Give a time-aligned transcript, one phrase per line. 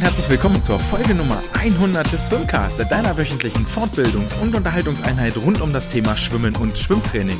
[0.00, 5.60] und herzlich willkommen zur Folge Nummer 100 des Swimcast, deiner wöchentlichen Fortbildungs- und Unterhaltungseinheit rund
[5.60, 7.36] um das Thema Schwimmen und Schwimmtraining.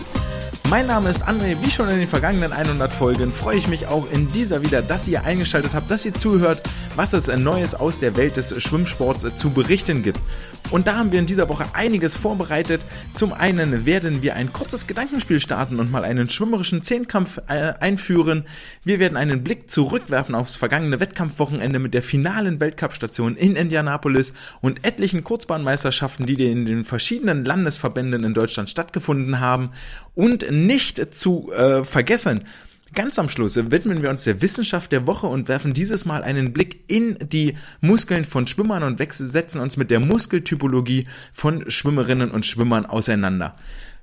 [0.68, 1.56] Mein Name ist André.
[1.62, 5.09] Wie schon in den vergangenen 100 Folgen freue ich mich auch in dieser wieder, dass
[5.09, 6.60] ihr eingeschaltet habt, dass ihr zuhört,
[6.96, 10.20] was es Neues aus der Welt des Schwimmsports zu berichten gibt.
[10.70, 12.84] Und da haben wir in dieser Woche einiges vorbereitet.
[13.14, 18.45] Zum einen werden wir ein kurzes Gedankenspiel starten und mal einen schwimmerischen Zehnkampf äh, einführen.
[18.84, 24.86] Wir werden einen Blick zurückwerfen aufs vergangene Wettkampfwochenende mit der finalen Weltcup-Station in Indianapolis und
[24.86, 29.70] etlichen Kurzbahnmeisterschaften, die in den verschiedenen Landesverbänden in Deutschland stattgefunden haben.
[30.14, 32.45] Und nicht zu äh, vergessen,
[32.92, 36.52] Ganz am Schluss widmen wir uns der Wissenschaft der Woche und werfen dieses Mal einen
[36.52, 42.46] Blick in die Muskeln von Schwimmern und setzen uns mit der Muskeltypologie von Schwimmerinnen und
[42.46, 43.54] Schwimmern auseinander.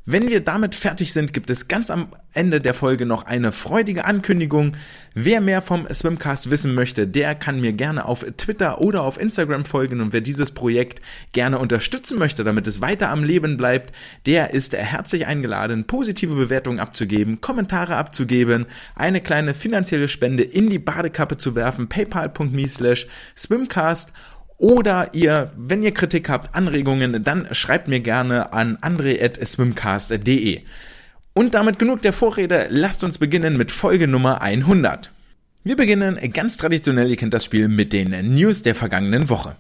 [0.10, 4.06] Wenn wir damit fertig sind, gibt es ganz am Ende der Folge noch eine freudige
[4.06, 4.78] Ankündigung.
[5.14, 9.66] Wer mehr vom Swimcast wissen möchte, der kann mir gerne auf Twitter oder auf Instagram
[9.66, 10.00] folgen.
[10.00, 11.02] Und wer dieses Projekt
[11.34, 13.94] gerne unterstützen möchte, damit es weiter am Leben bleibt,
[14.26, 20.80] der ist herzlich eingeladen, positive Bewertungen abzugeben, Kommentare abzugeben, eine kleine finanzielle Spende in die
[20.80, 24.14] Badekappe zu werfen, paypal.me slash swimcast
[24.58, 30.62] oder ihr, wenn ihr Kritik habt, Anregungen, dann schreibt mir gerne an andre.swimcast.de.
[31.34, 35.12] Und damit genug der Vorrede, lasst uns beginnen mit Folge Nummer 100.
[35.64, 39.56] Wir beginnen ganz traditionell, ihr kennt das Spiel, mit den News der vergangenen Woche.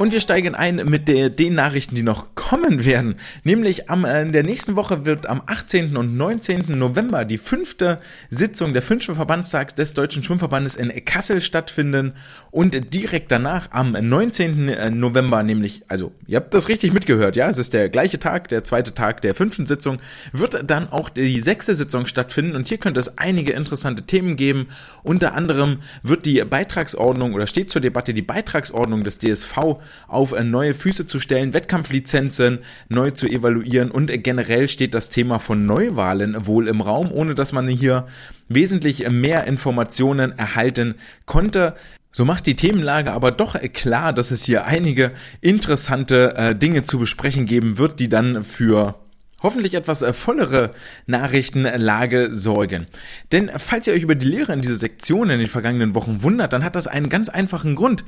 [0.00, 3.16] Und wir steigen ein mit der, den Nachrichten, die noch kommen werden.
[3.44, 5.94] Nämlich am, äh, in der nächsten Woche wird am 18.
[5.98, 6.78] und 19.
[6.78, 7.98] November die fünfte
[8.30, 12.14] Sitzung, der fünfte Verbandstag des Deutschen Schwimmverbandes in Kassel stattfinden.
[12.50, 14.70] Und direkt danach, am 19.
[14.70, 18.48] Äh, November, nämlich, also ihr habt das richtig mitgehört, ja, es ist der gleiche Tag,
[18.48, 19.98] der zweite Tag der fünften Sitzung,
[20.32, 22.56] wird dann auch die sechste Sitzung stattfinden.
[22.56, 24.68] Und hier könnte es einige interessante Themen geben.
[25.02, 29.76] Unter anderem wird die Beitragsordnung oder steht zur Debatte die Beitragsordnung des DSV
[30.08, 35.38] auf äh, neue Füße zu stellen, Wettkampflizenzen neu zu evaluieren und generell steht das Thema
[35.38, 38.06] von Neuwahlen wohl im Raum, ohne dass man hier
[38.48, 40.96] wesentlich mehr Informationen erhalten
[41.26, 41.74] konnte.
[42.12, 46.98] So macht die Themenlage aber doch klar, dass es hier einige interessante äh, Dinge zu
[46.98, 48.96] besprechen geben wird, die dann für
[49.42, 50.70] hoffentlich etwas äh, vollere
[51.06, 52.86] Nachrichtenlage sorgen.
[53.32, 56.52] Denn falls ihr euch über die Lehre in dieser Sektion in den vergangenen Wochen wundert,
[56.52, 58.04] dann hat das einen ganz einfachen Grund.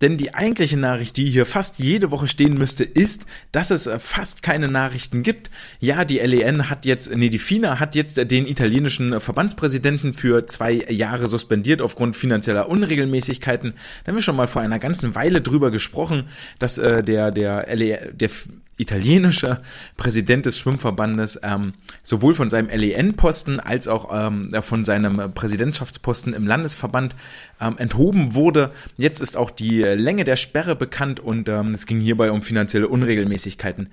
[0.00, 3.98] Denn die eigentliche Nachricht, die hier fast jede Woche stehen müsste, ist, dass es äh,
[3.98, 5.50] fast keine Nachrichten gibt.
[5.80, 10.72] Ja, die LEN hat jetzt, nee, die FINA hat jetzt den italienischen Verbandspräsidenten für zwei
[10.72, 13.72] Jahre suspendiert aufgrund finanzieller Unregelmäßigkeiten.
[14.04, 16.24] Da haben wir schon mal vor einer ganzen Weile drüber gesprochen,
[16.58, 18.30] dass äh, der, der, LE, der
[18.78, 19.60] italienische
[19.96, 26.46] Präsident des Schwimmverbandes ähm, sowohl von seinem LEN-Posten als auch ähm, von seinem Präsidentschaftsposten im
[26.46, 27.16] Landesverband
[27.60, 28.70] ähm, enthoben wurde.
[28.96, 32.88] Jetzt ist auch die Länge der Sperre bekannt und ähm, es ging hierbei um finanzielle
[32.88, 33.88] Unregelmäßigkeiten.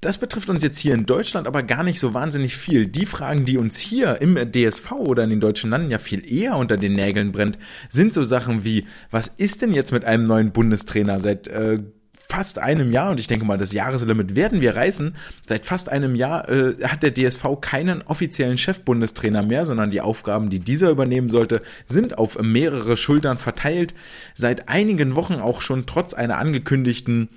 [0.00, 2.86] Das betrifft uns jetzt hier in Deutschland aber gar nicht so wahnsinnig viel.
[2.86, 6.56] Die Fragen, die uns hier im DSV oder in den deutschen Landen ja viel eher
[6.56, 7.56] unter den Nägeln brennt,
[7.88, 11.78] sind so Sachen wie, was ist denn jetzt mit einem neuen Bundestrainer seit äh,
[12.28, 15.14] fast einem Jahr, und ich denke mal, das Jahreslimit werden wir reißen,
[15.46, 20.48] seit fast einem Jahr äh, hat der DSV keinen offiziellen Chefbundestrainer mehr, sondern die Aufgaben,
[20.48, 23.94] die dieser übernehmen sollte, sind auf mehrere Schultern verteilt.
[24.34, 27.28] Seit einigen Wochen auch schon trotz einer angekündigten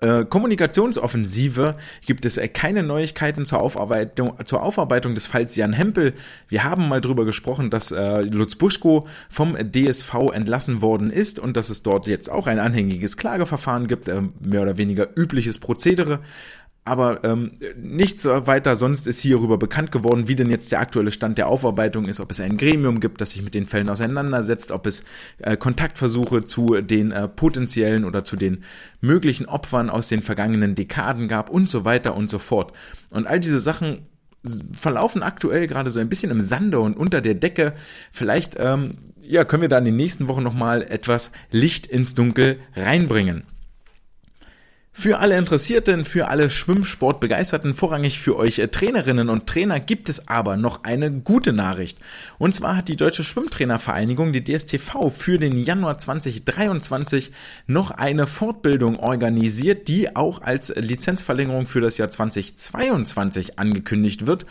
[0.00, 6.14] äh, Kommunikationsoffensive gibt es äh, keine Neuigkeiten zur Aufarbeitung, zur Aufarbeitung des Falls Jan Hempel.
[6.48, 11.56] Wir haben mal drüber gesprochen, dass äh, Lutz Buschko vom DSV entlassen worden ist und
[11.56, 16.20] dass es dort jetzt auch ein anhängiges Klageverfahren gibt, äh, mehr oder weniger übliches Prozedere.
[16.84, 21.36] Aber ähm, nichts weiter sonst ist hierüber bekannt geworden, wie denn jetzt der aktuelle Stand
[21.36, 24.86] der Aufarbeitung ist, ob es ein Gremium gibt, das sich mit den Fällen auseinandersetzt, ob
[24.86, 25.04] es
[25.38, 28.64] äh, Kontaktversuche zu den äh, potenziellen oder zu den
[29.00, 32.72] möglichen Opfern aus den vergangenen Dekaden gab und so weiter und so fort.
[33.12, 34.06] Und all diese Sachen
[34.72, 37.74] verlaufen aktuell gerade so ein bisschen im Sande und unter der Decke.
[38.10, 42.58] Vielleicht ähm, ja, können wir da in den nächsten Wochen nochmal etwas Licht ins Dunkel
[42.74, 43.44] reinbringen.
[44.92, 50.28] Für alle Interessierten, für alle Schwimmsportbegeisterten, vorrangig für euch äh, Trainerinnen und Trainer gibt es
[50.28, 51.98] aber noch eine gute Nachricht.
[52.38, 57.30] Und zwar hat die Deutsche Schwimmtrainervereinigung, die DSTV, für den Januar 2023
[57.66, 64.44] noch eine Fortbildung organisiert, die auch als Lizenzverlängerung für das Jahr 2022 angekündigt wird.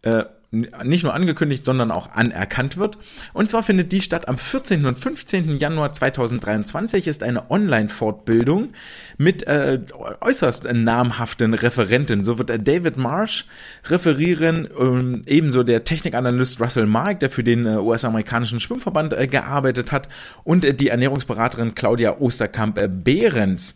[0.00, 2.98] Äh, nicht nur angekündigt, sondern auch anerkannt wird.
[3.32, 4.84] Und zwar findet die statt am 14.
[4.84, 5.56] und 15.
[5.56, 8.74] Januar 2023 ist eine Online-Fortbildung
[9.16, 9.80] mit äh,
[10.20, 12.24] äußerst namhaften Referenten.
[12.24, 13.46] So wird äh, David Marsh
[13.86, 19.90] referieren, ähm, ebenso der Technikanalyst Russell Mark, der für den äh, US-amerikanischen Schwimmverband äh, gearbeitet
[19.90, 20.10] hat,
[20.44, 23.74] und äh, die Ernährungsberaterin Claudia Osterkamp-Behrens.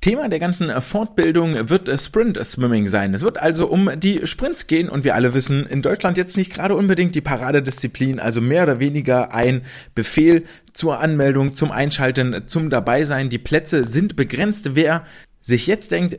[0.00, 3.14] Thema der ganzen Fortbildung wird Sprint Swimming sein.
[3.14, 6.52] Es wird also um die Sprints gehen und wir alle wissen, in Deutschland jetzt nicht
[6.52, 9.62] gerade unbedingt die Paradedisziplin, also mehr oder weniger ein
[9.94, 10.44] Befehl
[10.74, 13.30] zur Anmeldung, zum Einschalten, zum Dabeisein.
[13.30, 14.74] Die Plätze sind begrenzt.
[14.74, 15.06] Wer
[15.40, 16.18] sich jetzt denkt,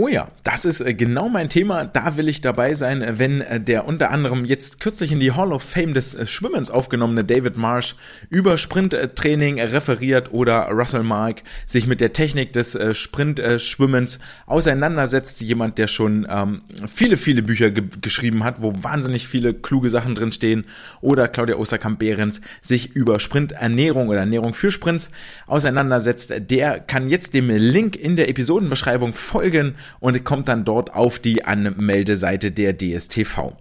[0.00, 1.84] Oh ja, das ist äh, genau mein Thema.
[1.84, 5.32] Da will ich dabei sein, äh, wenn äh, der unter anderem jetzt kürzlich in die
[5.32, 7.96] Hall of Fame des Schwimmens aufgenommene David Marsh
[8.30, 15.40] über Sprinttraining referiert oder Russell Mark sich mit der Technik des Sprintschwimmens auseinandersetzt.
[15.40, 20.14] Jemand, der schon ähm, viele, viele Bücher ge geschrieben hat, wo wahnsinnig viele kluge Sachen
[20.14, 20.66] drinstehen.
[21.00, 25.10] Oder Claudia Osterkamp-Behrens sich über Sprinternährung oder Ernährung für Sprints
[25.48, 26.32] auseinandersetzt.
[26.38, 31.44] Der kann jetzt dem Link in der Episodenbeschreibung folgen und kommt dann dort auf die
[31.44, 33.56] Anmeldeseite der DSTV.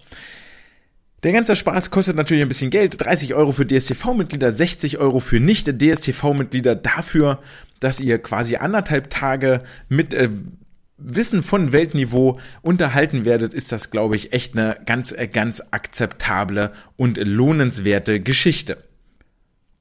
[1.24, 3.02] Der ganze Spaß kostet natürlich ein bisschen Geld.
[3.04, 7.40] 30 Euro für DSTV-Mitglieder, 60 Euro für Nicht-DSTV-Mitglieder dafür,
[7.80, 10.30] dass ihr quasi anderthalb Tage mit äh,
[10.98, 16.72] Wissen von Weltniveau unterhalten werdet, ist das, glaube ich, echt eine ganz, äh, ganz akzeptable
[16.98, 18.78] und lohnenswerte Geschichte.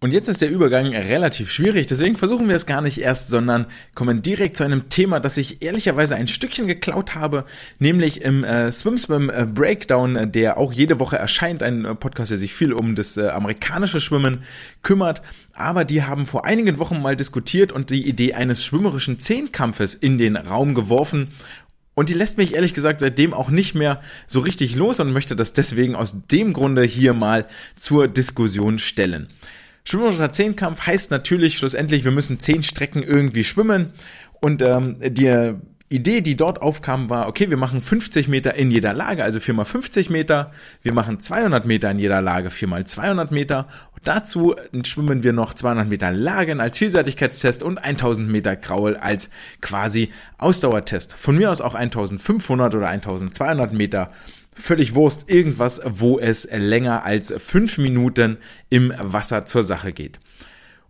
[0.07, 3.67] Und jetzt ist der Übergang relativ schwierig, deswegen versuchen wir es gar nicht erst, sondern
[3.97, 7.43] kommen direkt zu einem Thema, das ich ehrlicherweise ein Stückchen geklaut habe,
[7.81, 12.31] nämlich im äh, Swim Swim äh, Breakdown, der auch jede Woche erscheint, ein äh, Podcast,
[12.31, 14.45] der sich viel um das äh, amerikanische Schwimmen
[14.83, 15.23] kümmert.
[15.55, 20.19] Aber die haben vor einigen Wochen mal diskutiert und die Idee eines schwimmerischen Zehnkampfes in
[20.19, 21.33] den Raum geworfen
[21.99, 25.35] und die lässt mich ehrlich gesagt seitdem auch nicht mehr so richtig los und möchte
[25.35, 29.29] das deswegen aus dem Grunde hier mal zur Diskussion stellen.
[29.87, 33.93] Schwimmerischer Zehnkampf heißt natürlich schlussendlich, wir müssen zehn Strecken irgendwie schwimmen.
[34.41, 35.55] Und ähm, die
[35.89, 39.55] Idee, die dort aufkam, war, okay, wir machen 50 Meter in jeder Lage, also 4
[39.55, 40.51] mal 50 Meter.
[40.83, 43.69] Wir machen 200 Meter in jeder Lage, 4 mal 200 Meter.
[43.95, 49.31] Und dazu schwimmen wir noch 200 Meter Lagen als Vielseitigkeitstest und 1000 Meter Kraul als
[49.61, 51.15] quasi Ausdauertest.
[51.15, 54.11] Von mir aus auch 1500 oder 1200 Meter
[54.57, 58.39] völlig Wurst, irgendwas, wo es länger als fünf Minuten
[58.71, 60.19] im Wasser zur Sache geht.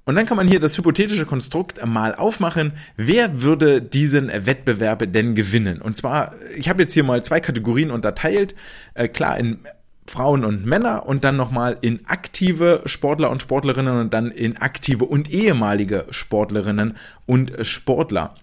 [0.05, 2.75] Und dann kann man hier das hypothetische Konstrukt mal aufmachen.
[2.97, 5.83] Wer würde diesen Wettbewerb denn gewinnen?
[5.83, 8.55] Und zwar, ich habe jetzt hier mal zwei Kategorien unterteilt.
[8.95, 9.59] Äh, klar, in
[10.07, 15.05] Frauen und Männer und dann nochmal in aktive Sportler und Sportlerinnen und dann in aktive
[15.05, 16.95] und ehemalige Sportlerinnen
[17.27, 18.37] und Sportler.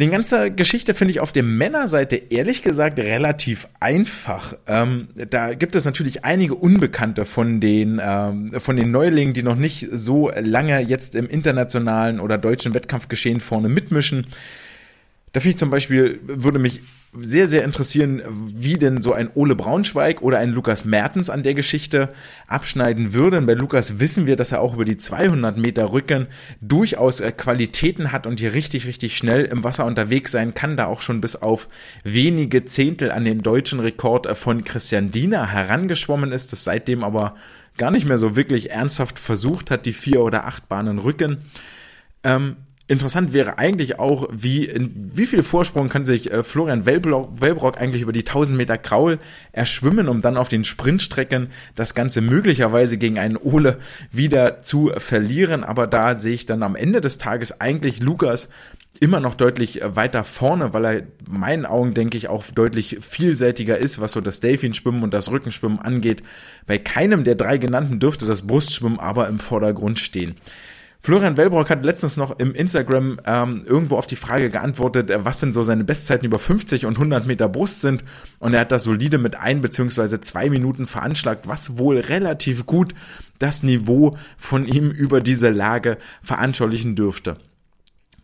[0.00, 4.54] Die ganze Geschichte finde ich auf der Männerseite ehrlich gesagt relativ einfach.
[4.66, 9.56] Ähm, da gibt es natürlich einige Unbekannte von den, ähm, von den Neulingen, die noch
[9.56, 14.26] nicht so lange jetzt im internationalen oder deutschen Wettkampfgeschehen vorne mitmischen.
[15.34, 16.80] Da finde ich zum Beispiel, würde mich
[17.12, 21.54] sehr, sehr interessieren, wie denn so ein Ole Braunschweig oder ein Lukas Mertens an der
[21.54, 22.08] Geschichte
[22.46, 23.46] abschneiden würden.
[23.46, 26.28] Bei Lukas wissen wir, dass er auch über die 200 Meter Rücken
[26.60, 30.86] durchaus äh, Qualitäten hat und hier richtig, richtig schnell im Wasser unterwegs sein kann, da
[30.86, 31.68] auch schon bis auf
[32.04, 37.34] wenige Zehntel an den deutschen Rekord äh, von Christian Diener herangeschwommen ist, das seitdem aber
[37.76, 41.38] gar nicht mehr so wirklich ernsthaft versucht hat, die vier oder acht Bahnen Rücken.
[42.22, 42.56] Ähm,
[42.90, 48.02] Interessant wäre eigentlich auch, wie, in, wie viel Vorsprung kann sich äh, Florian Wellbrock eigentlich
[48.02, 49.20] über die 1000 Meter Kraul
[49.52, 53.78] erschwimmen, um dann auf den Sprintstrecken das Ganze möglicherweise gegen einen Ole
[54.10, 55.62] wieder zu verlieren.
[55.62, 58.48] Aber da sehe ich dann am Ende des Tages eigentlich Lukas
[58.98, 62.98] immer noch deutlich äh, weiter vorne, weil er in meinen Augen, denke ich, auch deutlich
[63.00, 66.24] vielseitiger ist, was so das Delfinschwimmen und das Rückenschwimmen angeht.
[66.66, 70.34] Bei keinem der drei genannten dürfte das Brustschwimmen aber im Vordergrund stehen.
[71.02, 75.40] Florian Wellbrock hat letztens noch im Instagram ähm, irgendwo auf die Frage geantwortet, äh, was
[75.40, 78.04] denn so seine Bestzeiten über 50 und 100 Meter Brust sind.
[78.38, 82.94] Und er hat das solide mit ein beziehungsweise zwei Minuten veranschlagt, was wohl relativ gut
[83.38, 87.38] das Niveau von ihm über diese Lage veranschaulichen dürfte.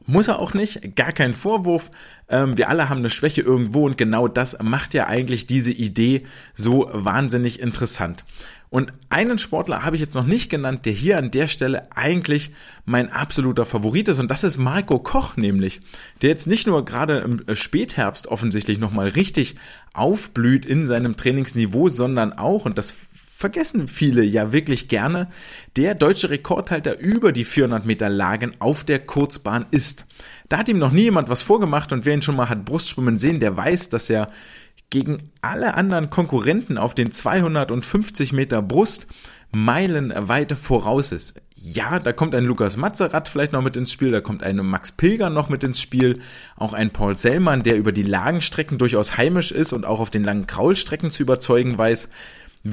[0.08, 1.90] Muss er auch nicht, gar kein Vorwurf.
[2.28, 6.26] Ähm, wir alle haben eine Schwäche irgendwo und genau das macht ja eigentlich diese Idee
[6.54, 8.24] so wahnsinnig interessant.
[8.68, 12.50] Und einen Sportler habe ich jetzt noch nicht genannt, der hier an der Stelle eigentlich
[12.84, 14.18] mein absoluter Favorit ist.
[14.18, 15.80] Und das ist Marco Koch nämlich,
[16.20, 19.56] der jetzt nicht nur gerade im äh, Spätherbst offensichtlich nochmal richtig
[19.92, 22.94] aufblüht in seinem Trainingsniveau, sondern auch, und das
[23.36, 25.28] vergessen viele ja wirklich gerne,
[25.76, 30.06] der deutsche Rekordhalter über die 400 Meter Lagen auf der Kurzbahn ist.
[30.48, 33.18] Da hat ihm noch nie jemand was vorgemacht und wer ihn schon mal hat Brustschwimmen
[33.18, 34.28] sehen, der weiß, dass er
[34.90, 39.06] gegen alle anderen Konkurrenten auf den 250 Meter Brust
[39.52, 41.40] meilenweit voraus ist.
[41.54, 44.92] Ja, da kommt ein Lukas Mazerat vielleicht noch mit ins Spiel, da kommt ein Max
[44.92, 46.20] Pilger noch mit ins Spiel,
[46.54, 50.22] auch ein Paul Sellmann, der über die Lagenstrecken durchaus heimisch ist und auch auf den
[50.22, 52.10] langen Kraulstrecken zu überzeugen weiß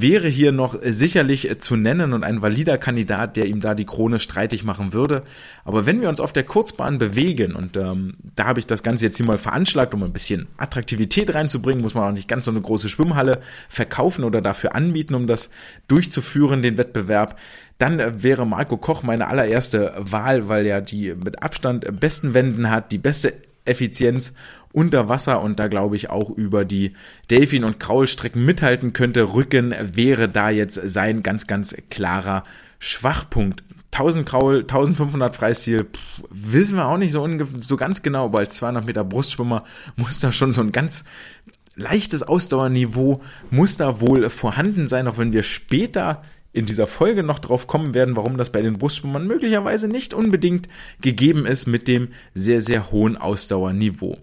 [0.00, 4.18] wäre hier noch sicherlich zu nennen und ein valider Kandidat, der ihm da die Krone
[4.18, 5.22] streitig machen würde.
[5.64, 9.04] Aber wenn wir uns auf der Kurzbahn bewegen, und ähm, da habe ich das Ganze
[9.04, 12.50] jetzt hier mal veranschlagt, um ein bisschen Attraktivität reinzubringen, muss man auch nicht ganz so
[12.50, 15.50] eine große Schwimmhalle verkaufen oder dafür anbieten, um das
[15.86, 17.38] durchzuführen, den Wettbewerb.
[17.78, 22.70] Dann äh, wäre Marco Koch meine allererste Wahl, weil er die mit Abstand besten Wänden
[22.70, 23.32] hat, die beste
[23.64, 24.34] Effizienz
[24.72, 26.94] unter Wasser und da glaube ich auch über die
[27.30, 29.34] Delfin- und Kraulstrecken mithalten könnte.
[29.34, 32.42] Rücken wäre da jetzt sein ganz, ganz klarer
[32.78, 33.62] Schwachpunkt.
[33.92, 37.28] 1000 Kraul, 1500 Freistil, pff, wissen wir auch nicht so,
[37.60, 41.04] so ganz genau, aber als 200 Meter Brustschwimmer muss da schon so ein ganz
[41.76, 46.22] leichtes Ausdauerniveau muss da wohl vorhanden sein, auch wenn wir später
[46.54, 50.68] in dieser Folge noch drauf kommen werden, warum das bei den Brustschwimmern möglicherweise nicht unbedingt
[51.00, 54.16] gegeben ist mit dem sehr, sehr hohen Ausdauerniveau.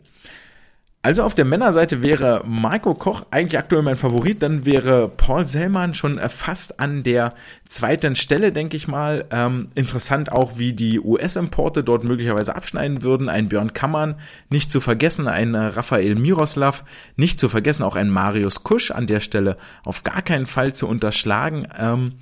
[1.03, 5.95] Also auf der Männerseite wäre Marco Koch eigentlich aktuell mein Favorit, dann wäre Paul Sellmann
[5.95, 7.33] schon fast an der
[7.67, 9.25] zweiten Stelle, denke ich mal.
[9.31, 13.29] Ähm, interessant auch, wie die US-Importe dort möglicherweise abschneiden würden.
[13.29, 14.19] Ein Björn Kammern,
[14.51, 16.83] nicht zu vergessen, ein Raphael Miroslav,
[17.15, 20.87] nicht zu vergessen auch ein Marius Kusch an der Stelle auf gar keinen Fall zu
[20.87, 21.67] unterschlagen.
[21.79, 22.19] Ähm,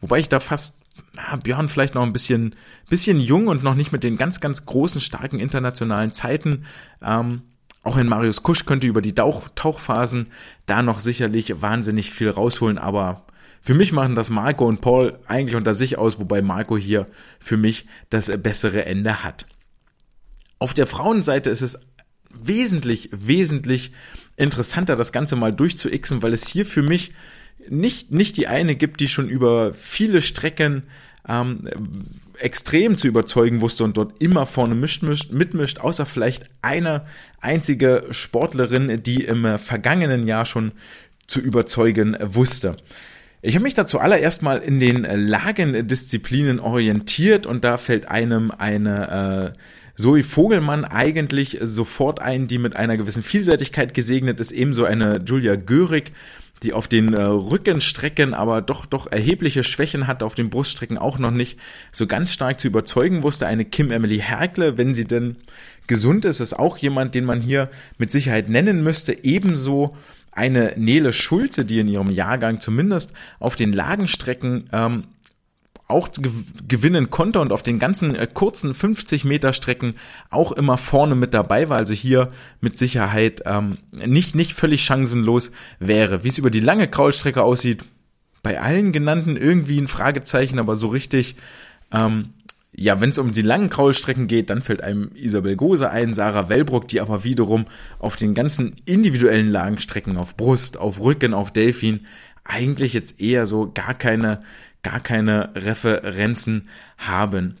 [0.00, 0.82] wobei ich da fast
[1.14, 2.56] na, Björn vielleicht noch ein bisschen,
[2.88, 6.64] bisschen jung und noch nicht mit den ganz, ganz großen, starken internationalen Zeiten.
[7.00, 7.42] Ähm,
[7.88, 10.28] auch ein Marius Kusch könnte über die Tauch Tauchphasen
[10.66, 13.24] da noch sicherlich wahnsinnig viel rausholen, aber
[13.62, 17.06] für mich machen das Marco und Paul eigentlich unter sich aus, wobei Marco hier
[17.38, 19.46] für mich das bessere Ende hat.
[20.58, 21.80] Auf der Frauenseite ist es
[22.30, 23.92] wesentlich, wesentlich
[24.36, 27.12] interessanter, das Ganze mal durchzuixen, weil es hier für mich
[27.70, 30.82] nicht, nicht die eine gibt, die schon über viele Strecken
[31.26, 31.64] ähm,
[32.40, 37.06] extrem zu überzeugen wusste und dort immer vorne mischt, mischt, mitmischt, außer vielleicht eine
[37.40, 40.72] einzige Sportlerin, die im vergangenen Jahr schon
[41.26, 42.76] zu überzeugen wusste.
[43.40, 49.54] Ich habe mich da zuallererst mal in den Lagendisziplinen orientiert und da fällt einem eine
[49.54, 49.58] äh,
[50.00, 55.56] Zoe Vogelmann eigentlich sofort ein, die mit einer gewissen Vielseitigkeit gesegnet ist, ebenso eine Julia
[55.56, 56.12] Görig,
[56.62, 61.18] die auf den äh, Rückenstrecken aber doch doch erhebliche Schwächen hat, auf den Bruststrecken auch
[61.18, 61.58] noch nicht
[61.92, 63.46] so ganz stark zu überzeugen wusste.
[63.46, 65.36] Eine Kim Emily Herkle, wenn sie denn
[65.86, 69.24] gesund ist, ist auch jemand, den man hier mit Sicherheit nennen müsste.
[69.24, 69.94] Ebenso
[70.30, 75.04] eine Nele Schulze, die in ihrem Jahrgang zumindest auf den Lagenstrecken ähm,
[75.88, 76.10] auch
[76.68, 79.94] gewinnen konnte und auf den ganzen äh, kurzen 50 Meter Strecken
[80.28, 82.30] auch immer vorne mit dabei war, also hier
[82.60, 86.24] mit Sicherheit ähm, nicht, nicht völlig chancenlos wäre.
[86.24, 87.84] Wie es über die lange Kraulstrecke aussieht,
[88.42, 91.36] bei allen genannten irgendwie ein Fragezeichen, aber so richtig,
[91.90, 92.34] ähm,
[92.72, 96.50] ja, wenn es um die langen Kraulstrecken geht, dann fällt einem Isabel Gose ein, Sarah
[96.50, 97.64] Wellbrock, die aber wiederum
[97.98, 102.06] auf den ganzen individuellen Lagenstrecken, auf Brust, auf Rücken, auf Delfin,
[102.44, 104.40] eigentlich jetzt eher so gar keine
[104.88, 107.58] gar keine Referenzen haben.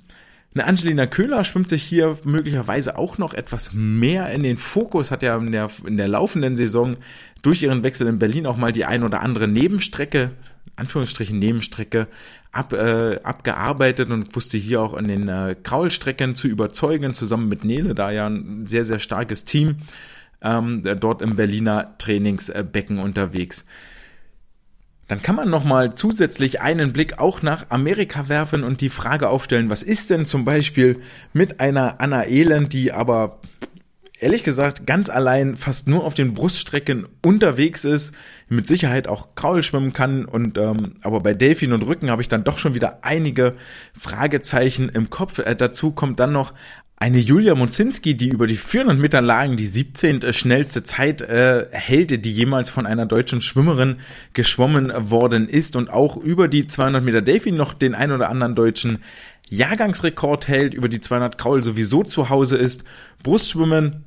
[0.54, 5.22] Eine Angelina Köhler schwimmt sich hier möglicherweise auch noch etwas mehr in den Fokus, hat
[5.22, 6.96] ja in der, in der laufenden Saison
[7.42, 10.30] durch ihren Wechsel in Berlin auch mal die ein oder andere Nebenstrecke,
[10.76, 12.08] Anführungsstrichen Nebenstrecke,
[12.50, 17.62] ab, äh, abgearbeitet und wusste hier auch an den äh, Kraulstrecken zu überzeugen, zusammen mit
[17.62, 19.82] Nele, da ja ein sehr, sehr starkes Team
[20.40, 23.66] ähm, dort im Berliner Trainingsbecken unterwegs.
[25.08, 29.70] Dann kann man nochmal zusätzlich einen Blick auch nach Amerika werfen und die Frage aufstellen,
[29.70, 31.00] was ist denn zum Beispiel
[31.32, 33.40] mit einer Anna Elend, die aber
[34.20, 38.14] ehrlich gesagt ganz allein fast nur auf den Bruststrecken unterwegs ist,
[38.48, 42.28] mit Sicherheit auch Kraul schwimmen kann und ähm, aber bei Delfin und Rücken habe ich
[42.28, 43.54] dann doch schon wieder einige
[43.96, 45.38] Fragezeichen im Kopf.
[45.38, 46.52] Äh, dazu kommt dann noch
[47.00, 50.32] eine Julia Mozinski, die über die 400 Meter Lagen die 17.
[50.32, 53.98] schnellste Zeit äh, hält, die jemals von einer deutschen Schwimmerin
[54.32, 58.56] geschwommen worden ist und auch über die 200 Meter Delfin noch den ein oder anderen
[58.56, 58.98] deutschen
[59.48, 62.82] Jahrgangsrekord hält, über die 200 Kraul sowieso zu Hause ist.
[63.22, 64.04] Brustschwimmen,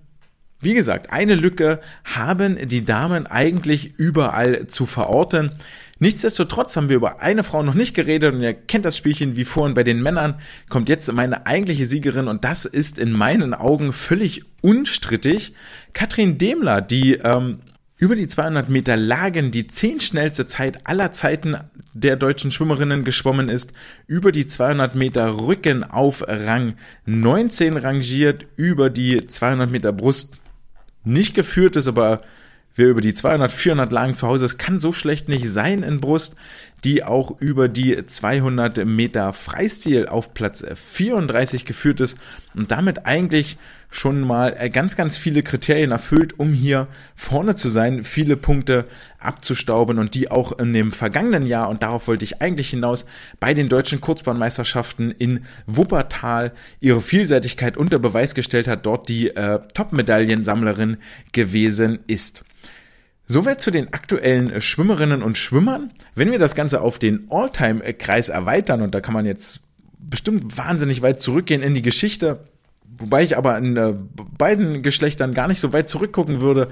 [0.59, 5.53] wie gesagt, eine Lücke haben die Damen eigentlich überall zu verorten.
[6.01, 9.45] Nichtsdestotrotz haben wir über eine Frau noch nicht geredet und ihr kennt das Spielchen wie
[9.45, 13.93] vorhin bei den Männern, kommt jetzt meine eigentliche Siegerin und das ist in meinen Augen
[13.93, 15.53] völlig unstrittig.
[15.93, 17.59] Katrin Demler, die ähm,
[17.97, 21.55] über die 200 Meter Lagen die zehn schnellste Zeit aller Zeiten
[21.93, 23.71] der deutschen Schwimmerinnen geschwommen ist,
[24.07, 30.33] über die 200 Meter Rücken auf Rang 19 rangiert, über die 200 Meter Brust
[31.03, 32.21] nicht geführt ist, aber
[32.75, 35.99] wer über die 200, 400 Lagen zu Hause ist, kann so schlecht nicht sein in
[35.99, 36.35] Brust,
[36.83, 42.17] die auch über die 200 Meter Freistil auf Platz 34 geführt ist
[42.55, 43.57] und damit eigentlich
[43.91, 48.85] schon mal äh, ganz, ganz viele Kriterien erfüllt, um hier vorne zu sein, viele Punkte
[49.19, 53.05] abzustauben und die auch in dem vergangenen Jahr, und darauf wollte ich eigentlich hinaus,
[53.39, 59.59] bei den deutschen Kurzbahnmeisterschaften in Wuppertal ihre Vielseitigkeit unter Beweis gestellt hat, dort die äh,
[59.73, 60.97] Top-Medaillensammlerin
[61.33, 62.45] gewesen ist.
[63.31, 65.93] Soweit zu den aktuellen Schwimmerinnen und Schwimmern.
[66.15, 69.61] Wenn wir das Ganze auf den All-Time-Kreis erweitern, und da kann man jetzt
[69.97, 72.43] bestimmt wahnsinnig weit zurückgehen in die Geschichte,
[72.83, 73.93] wobei ich aber in äh,
[74.37, 76.67] beiden Geschlechtern gar nicht so weit zurückgucken würde,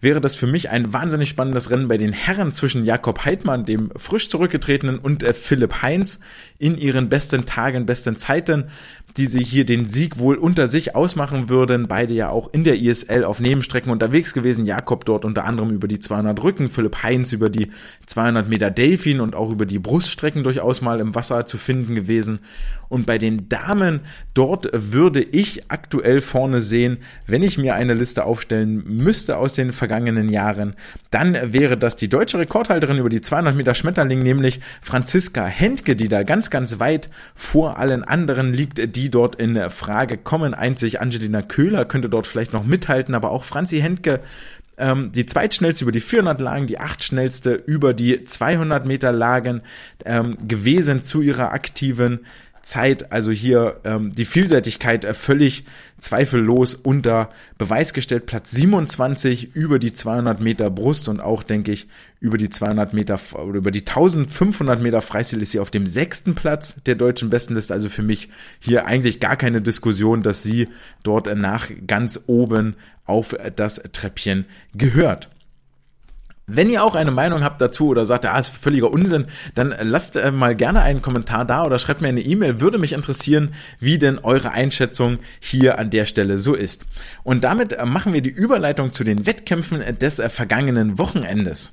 [0.00, 3.92] wäre das für mich ein wahnsinnig spannendes Rennen bei den Herren zwischen Jakob Heidmann, dem
[3.96, 6.18] frisch zurückgetretenen, und äh, Philipp Heinz
[6.58, 8.70] in ihren besten Tagen, besten Zeiten,
[9.16, 11.88] die sie hier den Sieg wohl unter sich ausmachen würden.
[11.88, 14.66] Beide ja auch in der ISL auf Nebenstrecken unterwegs gewesen.
[14.66, 17.70] Jakob dort unter anderem über die 200 Rücken, Philipp Heinz über die
[18.06, 22.40] 200 Meter Delfin und auch über die Bruststrecken durchaus mal im Wasser zu finden gewesen.
[22.90, 24.00] Und bei den Damen,
[24.34, 29.72] dort würde ich aktuell vorne sehen, wenn ich mir eine Liste aufstellen müsste aus den
[29.72, 30.74] vergangenen Jahren,
[31.12, 36.08] dann wäre das die deutsche Rekordhalterin über die 200 Meter Schmetterling, nämlich Franziska Hentke, die
[36.08, 40.52] da ganz, ganz weit vor allen anderen liegt, die dort in Frage kommen.
[40.52, 44.18] Einzig Angelina Köhler könnte dort vielleicht noch mithalten, aber auch Franzi Hentke
[44.80, 49.60] ähm, die zweitschnellste über die 400 Lagen, die achtschnellste über die 200 Meter Lagen
[50.04, 52.20] ähm, gewesen zu ihrer aktiven
[52.70, 55.64] Zeit, also hier ähm, die Vielseitigkeit äh, völlig
[55.98, 58.26] zweifellos unter Beweis gestellt.
[58.26, 61.88] Platz 27 über die 200 Meter Brust und auch, denke ich,
[62.20, 66.36] über die 200 Meter oder über die 1500 Meter Freistil ist sie auf dem sechsten
[66.36, 67.74] Platz der deutschen Bestenliste.
[67.74, 68.28] Also für mich
[68.60, 70.68] hier eigentlich gar keine Diskussion, dass sie
[71.02, 75.28] dort nach ganz oben auf das Treppchen gehört.
[76.52, 80.16] Wenn ihr auch eine Meinung habt dazu oder sagt, ah, ist völliger Unsinn, dann lasst
[80.16, 82.60] äh, mal gerne einen Kommentar da oder schreibt mir eine E-Mail.
[82.60, 86.84] Würde mich interessieren, wie denn eure Einschätzung hier an der Stelle so ist.
[87.22, 91.70] Und damit äh, machen wir die Überleitung zu den Wettkämpfen des äh, vergangenen Wochenendes.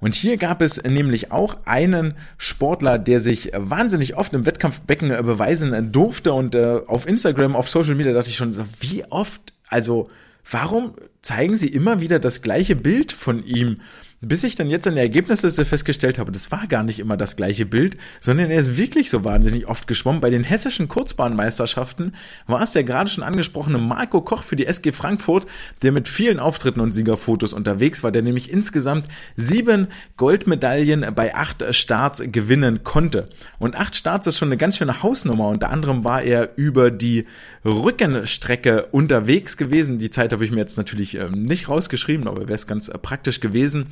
[0.00, 5.92] Und hier gab es nämlich auch einen Sportler, der sich wahnsinnig oft im Wettkampfbecken beweisen
[5.92, 6.32] durfte.
[6.32, 10.08] Und auf Instagram, auf Social Media dachte ich schon, wie oft, also
[10.50, 13.80] warum zeigen sie immer wieder das gleiche Bild von ihm?
[14.26, 17.36] Bis ich dann jetzt an der Ergebnisliste festgestellt habe, das war gar nicht immer das
[17.36, 20.20] gleiche Bild, sondern er ist wirklich so wahnsinnig oft geschwommen.
[20.20, 22.14] Bei den hessischen Kurzbahnmeisterschaften
[22.46, 25.46] war es der gerade schon angesprochene Marco Koch für die SG Frankfurt,
[25.82, 29.06] der mit vielen Auftritten und Siegerfotos unterwegs war, der nämlich insgesamt
[29.36, 33.28] sieben Goldmedaillen bei acht Starts gewinnen konnte.
[33.58, 35.48] Und acht Starts ist schon eine ganz schöne Hausnummer.
[35.48, 37.26] Unter anderem war er über die
[37.64, 39.98] Rückenstrecke unterwegs gewesen.
[39.98, 42.98] Die Zeit habe ich mir jetzt natürlich ähm, nicht rausgeschrieben, aber wäre es ganz äh,
[42.98, 43.86] praktisch gewesen.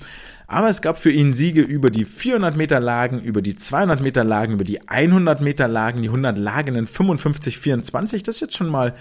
[0.47, 4.23] Aber es gab für ihn Siege über die 400 Meter Lagen, über die 200 Meter
[4.25, 8.23] Lagen, über die 100 Meter Lagen, die 100 Lagen in 55, 24.
[8.23, 8.93] Das ist jetzt schon mal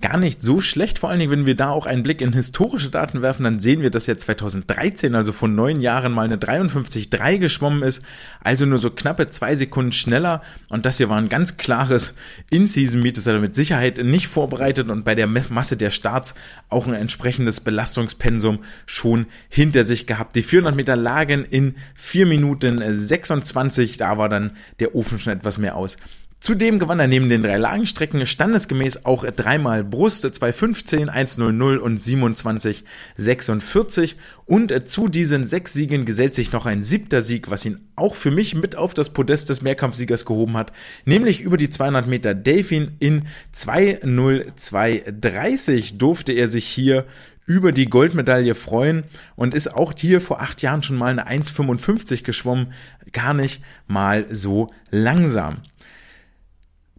[0.00, 0.98] gar nicht so schlecht.
[0.98, 3.82] Vor allen Dingen, wenn wir da auch einen Blick in historische Daten werfen, dann sehen
[3.82, 8.02] wir, dass er 2013, also vor neun Jahren, mal eine 53,3 geschwommen ist.
[8.42, 10.42] Also nur so knappe zwei Sekunden schneller.
[10.68, 12.14] Und das hier war ein ganz klares
[12.50, 13.18] In-Season-Meet.
[13.18, 16.34] Das hat er mit Sicherheit nicht vorbereitet und bei der Masse der Starts
[16.68, 20.34] auch ein entsprechendes Belastungspensum schon hinter sich gehabt.
[20.36, 23.98] Die 400 Meter lagen in 4 Minuten 26.
[23.98, 25.96] Da war dann der Ofen schon etwas mehr aus.
[26.40, 34.16] Zudem gewann er neben den drei Lagenstrecken standesgemäß auch dreimal Brust 215, 100 und 2746
[34.46, 38.30] und zu diesen sechs Siegen gesellt sich noch ein siebter Sieg, was ihn auch für
[38.30, 40.72] mich mit auf das Podest des Mehrkampfsiegers gehoben hat,
[41.04, 47.04] nämlich über die 200 Meter Delfin in 20230 durfte er sich hier
[47.44, 49.04] über die Goldmedaille freuen
[49.36, 52.72] und ist auch hier vor acht Jahren schon mal eine 1,55 geschwommen,
[53.12, 55.64] gar nicht mal so langsam.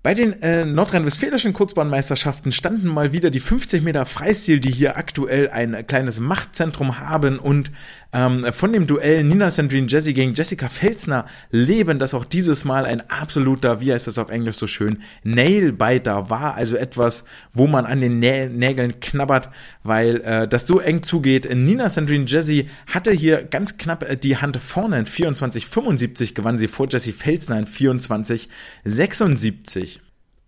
[0.03, 5.47] Bei den äh, nordrhein-westfälischen Kurzbahnmeisterschaften standen mal wieder die 50 Meter Freistil, die hier aktuell
[5.47, 7.71] ein kleines Machtzentrum haben und
[8.11, 12.85] ähm, von dem Duell Nina Sandrine Jessie gegen Jessica Felsner leben, das auch dieses Mal
[12.85, 17.85] ein absoluter, wie heißt das auf Englisch so schön, Nailbiter war, also etwas, wo man
[17.85, 19.49] an den Nä Nägeln knabbert,
[19.83, 21.47] weil äh, das so eng zugeht.
[21.53, 26.67] Nina Sandrine Jessie hatte hier ganz knapp äh, die Hand vorne in 24,75 gewann sie
[26.67, 29.90] vor Jessie Felsner in 24,76.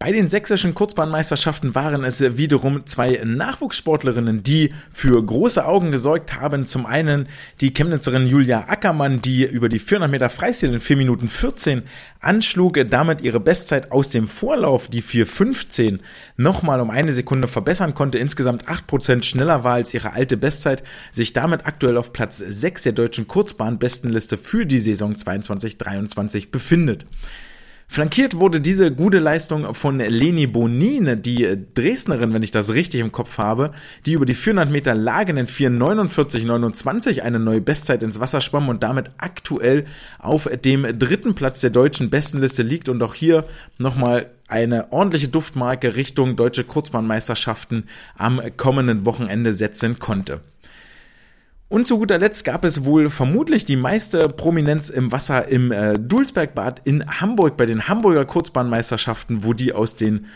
[0.03, 6.65] Bei den sächsischen Kurzbahnmeisterschaften waren es wiederum zwei Nachwuchssportlerinnen, die für große Augen gesorgt haben.
[6.65, 7.29] Zum einen
[7.61, 11.83] die Chemnitzerin Julia Ackermann, die über die 400 Meter Freistil in 4 Minuten 14
[12.19, 15.99] anschlug, damit ihre Bestzeit aus dem Vorlauf, die 4.15,
[16.35, 21.31] nochmal um eine Sekunde verbessern konnte, insgesamt 8% schneller war als ihre alte Bestzeit, sich
[21.31, 27.05] damit aktuell auf Platz 6 der deutschen Kurzbahnbestenliste für die Saison 22-23 befindet.
[27.93, 33.11] Flankiert wurde diese gute Leistung von Leni Bonin, die Dresdnerin, wenn ich das richtig im
[33.11, 33.69] Kopf habe,
[34.07, 38.81] die über die 400 Meter Lagen in 4,49,29 eine neue Bestzeit ins Wasser schwamm und
[38.81, 39.85] damit aktuell
[40.17, 43.45] auf dem dritten Platz der deutschen Bestenliste liegt und auch hier
[43.77, 50.41] nochmal eine ordentliche Duftmarke Richtung deutsche Kurzbahnmeisterschaften am kommenden Wochenende setzen konnte.
[51.73, 55.97] Und zu guter Letzt gab es wohl vermutlich die meiste Prominenz im Wasser im äh,
[55.97, 60.27] Dulsbergbad in Hamburg bei den Hamburger Kurzbahnmeisterschaften, wo die aus den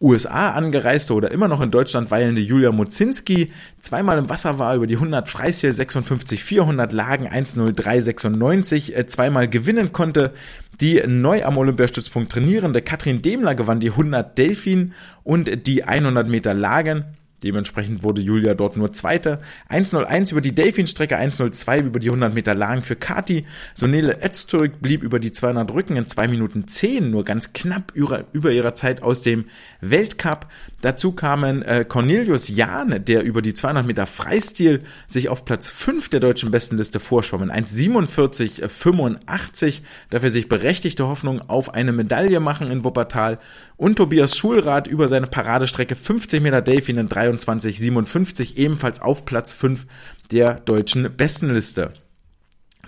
[0.00, 4.86] USA angereiste oder immer noch in Deutschland weilende Julia Mozinski zweimal im Wasser war, über
[4.86, 10.32] die 100 Freistil 56 400 Lagen 10396 äh, zweimal gewinnen konnte.
[10.80, 14.92] Die neu am Olympiastützpunkt trainierende Katrin Demler gewann die 100 Delfin
[15.24, 19.40] und die 100 Meter Lagen Dementsprechend wurde Julia dort nur Zweite.
[19.68, 23.44] 1.01 über die Delfin-Strecke, 1.02 über die 100 Meter Lagen für Kati.
[23.74, 28.24] Sonele Öztürk blieb über die 200 Rücken in 2 Minuten 10, nur ganz knapp über,
[28.32, 29.44] über ihrer Zeit aus dem
[29.82, 30.48] Weltcup.
[30.84, 36.10] Dazu kamen äh, Cornelius Jahn, der über die 200 Meter Freistil sich auf Platz 5
[36.10, 37.50] der deutschen Bestenliste vorschwammen.
[37.50, 39.80] 1,47,85.
[40.10, 43.38] Dafür sich berechtigte Hoffnung auf eine Medaille machen in Wuppertal.
[43.78, 49.86] Und Tobias Schulrath über seine Paradestrecke 50 Meter Delfin in 23,57 ebenfalls auf Platz 5
[50.32, 51.94] der deutschen Bestenliste.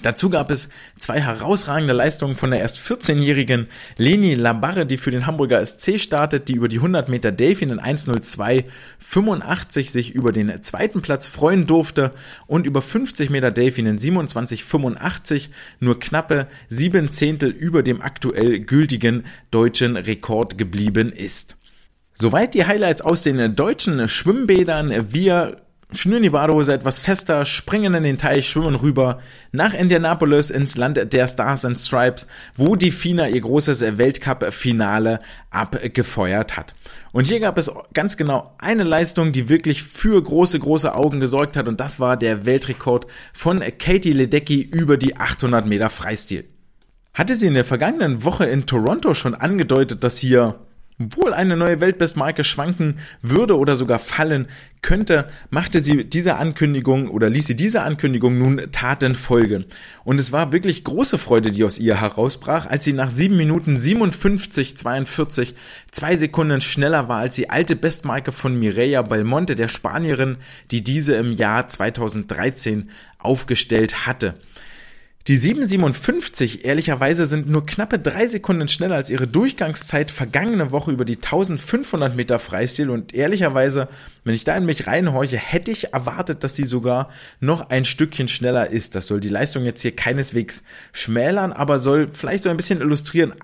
[0.03, 5.27] Dazu gab es zwei herausragende Leistungen von der erst 14-jährigen Leni Labarre, die für den
[5.27, 11.03] Hamburger SC startet, die über die 100 Meter Delfin in 1.02.85 sich über den zweiten
[11.03, 12.13] Platz freuen durfte
[12.47, 15.49] und über 50 Meter Delfin in 27.85
[15.81, 21.57] nur knappe sieben Zehntel über dem aktuell gültigen deutschen Rekord geblieben ist.
[22.15, 25.13] Soweit die Highlights aus den deutschen Schwimmbädern.
[25.13, 29.21] Wir schnüren die Badehose etwas fester, springen in den Teich, schwimmen rüber
[29.53, 35.21] nach Indianapolis ins Land der Stars and Stripes, wo die FINA ihr großes Weltcup-Finale
[35.51, 36.75] abgefeuert hat.
[37.13, 41.57] Und hier gab es ganz genau eine Leistung, die wirklich für große, große Augen gesorgt
[41.57, 46.45] hat und das war der Weltrekord von Katie Ledecky über die 800 Meter Freistil.
[47.15, 50.66] Hatte sie in der vergangenen Woche in Toronto schon angedeutet, dass hier
[50.99, 54.49] wohl eine neue Weltbestmarke schwanken würde oder sogar fallen
[54.81, 59.67] könnte, machte sie diese Ankündigung oder ließ sie diese Ankündigung nun Taten folgen.
[60.05, 63.79] Und es war wirklich große Freude, die aus ihr herausbrach, als sie nach 7 Minuten
[63.79, 65.55] 57, 42
[65.91, 70.37] zwei Sekunden schneller war als die alte Bestmarke von Mireia Belmonte, der Spanierin,
[70.71, 74.35] die diese im Jahr 2013 aufgestellt hatte.
[75.29, 81.05] Die 757 ehrlicherweise sind nur knappe drei Sekunden schneller als ihre Durchgangszeit vergangene Woche über
[81.05, 83.89] die 1500 Meter Freistil und ehrlicherweise,
[84.23, 87.11] wenn ich da in mich reinhorche, hätte ich erwartet, dass sie sogar
[87.41, 88.95] noch ein Stückchen schneller ist.
[88.95, 90.63] Das soll die Leistung jetzt hier keineswegs
[90.93, 93.35] schmälern, aber soll vielleicht so ein bisschen illustrieren,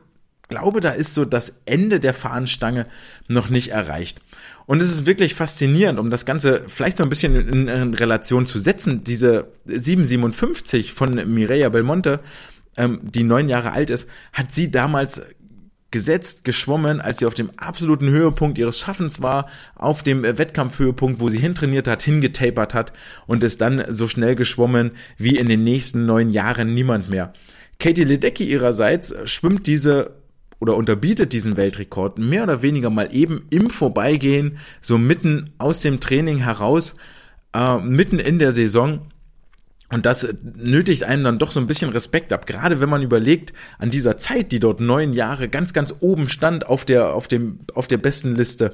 [0.53, 2.85] glaube, da ist so das Ende der Fahnenstange
[3.27, 4.21] noch nicht erreicht.
[4.67, 8.47] Und es ist wirklich faszinierend, um das Ganze vielleicht so ein bisschen in, in Relation
[8.47, 9.05] zu setzen.
[9.05, 12.21] Diese 757 von Mireia Belmonte,
[12.77, 15.23] ähm, die neun Jahre alt ist, hat sie damals
[15.93, 21.29] gesetzt, geschwommen, als sie auf dem absoluten Höhepunkt ihres Schaffens war, auf dem Wettkampfhöhepunkt, wo
[21.29, 22.93] sie hintrainiert hat, hingetapert hat
[23.27, 27.35] und ist dann so schnell geschwommen wie in den nächsten neun Jahren niemand mehr.
[27.79, 30.22] Katie Ledecky ihrerseits schwimmt diese
[30.63, 35.99] oder unterbietet diesen Weltrekord mehr oder weniger mal eben im Vorbeigehen, so mitten aus dem
[35.99, 36.95] Training heraus,
[37.53, 39.01] äh, mitten in der Saison.
[39.89, 43.53] Und das nötigt einem dann doch so ein bisschen Respekt ab, gerade wenn man überlegt,
[43.81, 47.59] an dieser Zeit, die dort neun Jahre ganz, ganz oben stand auf der, auf dem,
[47.75, 48.71] auf der besten Liste,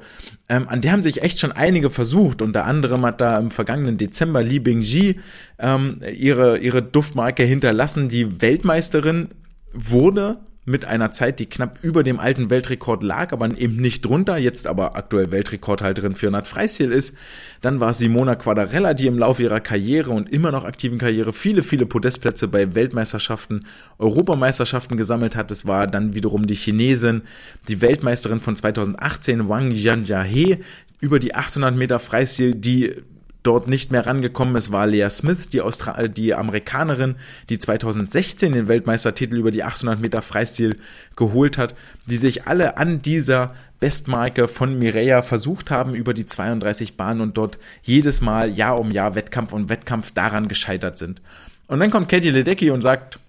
[0.51, 2.43] ähm, an der haben sich echt schon einige versucht.
[2.43, 5.21] Unter anderem hat da im vergangenen Dezember Li Bingji
[5.59, 9.31] ähm, ihre, ihre Duftmarke hinterlassen, die Weltmeisterin
[9.73, 10.37] wurde
[10.69, 14.67] mit einer Zeit, die knapp über dem alten Weltrekord lag, aber eben nicht drunter, jetzt
[14.67, 17.17] aber aktuell Weltrekordhalterin 400 Freistil ist.
[17.61, 21.63] Dann war Simona Quadarella, die im Laufe ihrer Karriere und immer noch aktiven Karriere viele,
[21.63, 23.61] viele Podestplätze bei Weltmeisterschaften,
[23.99, 25.51] Europameisterschaften gesammelt hat.
[25.51, 27.23] Es war dann wiederum die Chinesin,
[27.67, 30.59] die Weltmeisterin von 2018, Wang Jianjiahe,
[31.01, 32.95] über die 800 Meter Freistil, die
[33.43, 37.17] dort nicht mehr rangekommen ist, war Lea Smith, die, Austra äh, die Amerikanerin,
[37.49, 40.79] die 2016 den Weltmeistertitel über die 800 Meter Freistil
[41.17, 41.75] geholt hat,
[42.07, 47.37] die sich alle an dieser Bestmarke von Mireia versucht haben über die 32 Bahnen und
[47.37, 51.23] dort jedes Mal Jahr um Jahr Wettkampf und Wettkampf daran gescheitert sind.
[51.69, 53.21] Und dann kommt Katie Ledecky und sagt,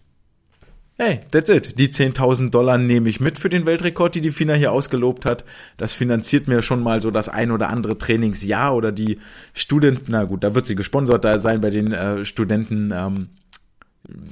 [1.00, 1.80] hey, that's it.
[1.80, 5.46] Die 10.000 Dollar nehme ich mit für den Weltrekord, die die FINA hier ausgelobt hat.
[5.78, 9.20] Das finanziert mir schon mal so das ein oder andere Trainingsjahr oder die
[9.54, 13.30] Studenten, na gut, da wird sie gesponsert da sein bei den äh, Studenten, ähm,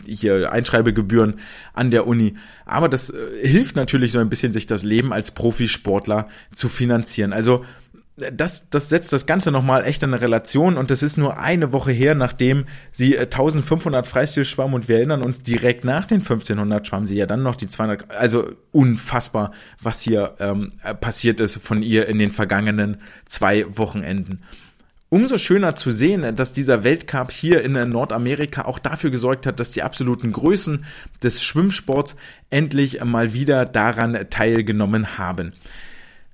[0.06, 1.36] hier Einschreibegebühren
[1.73, 2.36] an der Uni.
[2.65, 7.32] Aber das äh, hilft natürlich so ein bisschen, sich das Leben als Profisportler zu finanzieren.
[7.32, 7.63] Also
[8.17, 11.71] das, das setzt das Ganze nochmal echt in eine Relation und das ist nur eine
[11.71, 16.21] Woche her, nachdem sie 1500 äh, Freistil schwamm und wir erinnern uns, direkt nach den
[16.21, 19.51] 1500 schwamm sie ja dann noch die 200, also unfassbar,
[19.82, 24.41] was hier ähm, passiert ist von ihr in den vergangenen zwei Wochenenden.
[25.10, 29.71] Umso schöner zu sehen, dass dieser Weltcup hier in Nordamerika auch dafür gesorgt hat, dass
[29.71, 30.86] die absoluten Größen
[31.23, 32.17] des Schwimmsports
[32.49, 35.53] endlich mal wieder daran teilgenommen haben.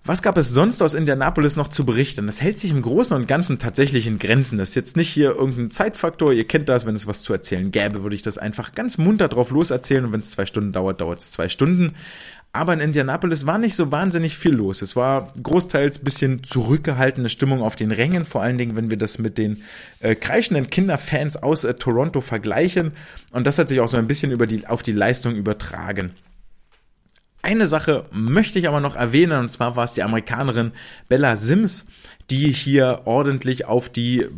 [0.06, 2.28] Was gab es sonst aus Indianapolis noch zu berichten?
[2.28, 4.58] Das hält sich im Großen und Ganzen tatsächlich in Grenzen.
[4.58, 6.34] Das ist jetzt nicht hier irgendein Zeitfaktor.
[6.34, 9.30] Ihr kennt das, wenn es was zu erzählen gäbe, würde ich das einfach ganz munter
[9.30, 10.04] drauf loserzählen.
[10.04, 11.94] Und wenn es zwei Stunden dauert, dauert es zwei Stunden.
[12.52, 14.82] Aber in Indianapolis war nicht so wahnsinnig viel los.
[14.82, 19.20] Es war großteils bisschen zurückgehaltene Stimmung auf den Rängen, vor allen Dingen, wenn wir das
[19.20, 19.64] mit den
[20.02, 22.92] äh, kreischenden Kinderfans aus äh, Toronto vergleichen.
[23.32, 26.12] Und das hat sich auch so ein bisschen über die, auf die Leistung übertragen.
[27.46, 30.72] Eine Sache möchte ich aber noch erwähnen, und zwar war es die Amerikanerin
[31.10, 31.88] Bella Sims,
[32.30, 34.30] die hier ordentlich auf die,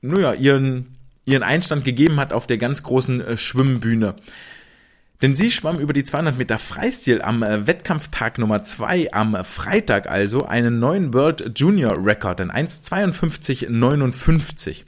[0.00, 4.16] naja, ihren, ihren Einstand gegeben hat auf der ganz großen äh, Schwimmbühne.
[5.22, 10.10] Denn sie schwamm über die 200 Meter Freistil am äh, Wettkampftag Nummer 2 am Freitag
[10.10, 14.82] also einen neuen World Junior Record in 1,52,59.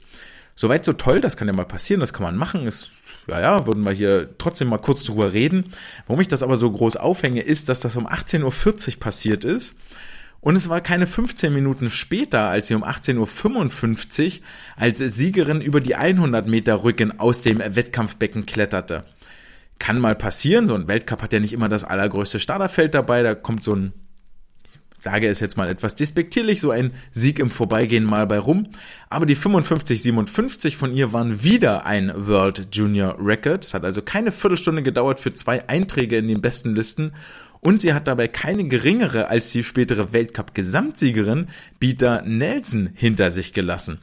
[0.53, 2.91] Soweit so toll, das kann ja mal passieren, das kann man machen, ist
[3.27, 5.65] ja, ja, würden wir hier trotzdem mal kurz drüber reden.
[6.07, 9.75] Warum ich das aber so groß aufhänge, ist, dass das um 18.40 Uhr passiert ist.
[10.41, 15.79] Und es war keine 15 Minuten später, als sie um 18.55 Uhr als Siegerin über
[15.79, 19.05] die 100 Meter Rücken aus dem Wettkampfbecken kletterte.
[19.79, 23.35] Kann mal passieren, so ein Weltcup hat ja nicht immer das allergrößte Starterfeld dabei, da
[23.35, 23.93] kommt so ein
[25.03, 28.69] sage es jetzt mal etwas despektierlich, so ein Sieg im Vorbeigehen mal bei rum.
[29.09, 33.65] Aber die 55-57 von ihr waren wieder ein World Junior Record.
[33.65, 37.11] Es hat also keine Viertelstunde gedauert für zwei Einträge in den besten Listen.
[37.59, 43.99] Und sie hat dabei keine geringere als die spätere Weltcup-Gesamtsiegerin Bieter Nelson hinter sich gelassen.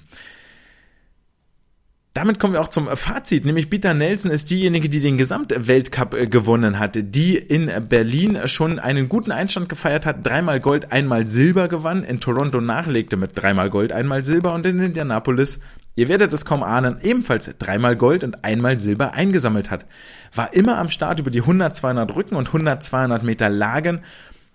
[2.13, 6.27] Damit kommen wir auch zum Fazit, nämlich Bita Nelson ist diejenige, die den Gesamtweltcup äh,
[6.27, 11.69] gewonnen hat, die in Berlin schon einen guten Einstand gefeiert hat, dreimal Gold, einmal Silber
[11.69, 15.61] gewann, in Toronto nachlegte mit dreimal Gold, einmal Silber und in Indianapolis,
[15.95, 19.87] ihr werdet es kaum ahnen, ebenfalls dreimal Gold und einmal Silber eingesammelt hat.
[20.35, 24.01] War immer am Start über die 100, 200 Rücken und 100, 200 Meter Lagen,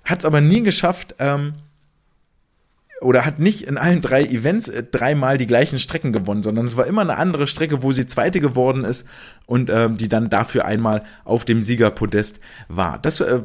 [0.03, 1.53] hat es aber nie geschafft, ähm,
[3.01, 6.77] oder hat nicht in allen drei Events äh, dreimal die gleichen Strecken gewonnen, sondern es
[6.77, 9.05] war immer eine andere Strecke, wo sie zweite geworden ist
[9.45, 12.99] und ähm, die dann dafür einmal auf dem Siegerpodest war.
[12.99, 13.41] Das äh,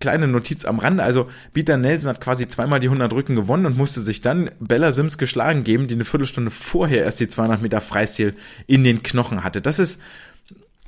[0.00, 3.76] kleine Notiz am Rande, also Peter Nelson hat quasi zweimal die 100 Rücken gewonnen und
[3.76, 7.80] musste sich dann Bella Sims geschlagen geben, die eine Viertelstunde vorher erst die 200 Meter
[7.80, 8.34] Freistil
[8.66, 9.60] in den Knochen hatte.
[9.60, 10.00] Das ist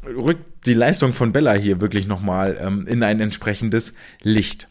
[0.04, 4.68] rückt die Leistung von Bella hier wirklich nochmal ähm, in ein entsprechendes Licht.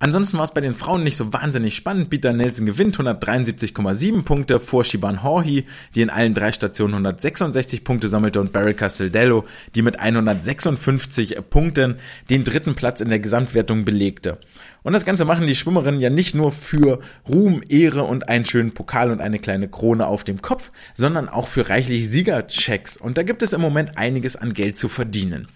[0.00, 2.08] Ansonsten war es bei den Frauen nicht so wahnsinnig spannend.
[2.08, 5.64] Peter Nelson gewinnt 173,7 Punkte vor Shiban Horhi,
[5.96, 11.96] die in allen drei Stationen 166 Punkte sammelte und Barry Castaldello, die mit 156 Punkten
[12.30, 14.38] den dritten Platz in der Gesamtwertung belegte.
[14.84, 18.74] Und das Ganze machen die Schwimmerinnen ja nicht nur für Ruhm, Ehre und einen schönen
[18.74, 22.98] Pokal und eine kleine Krone auf dem Kopf, sondern auch für reichlich Siegerchecks.
[22.98, 25.48] Und da gibt es im Moment einiges an Geld zu verdienen.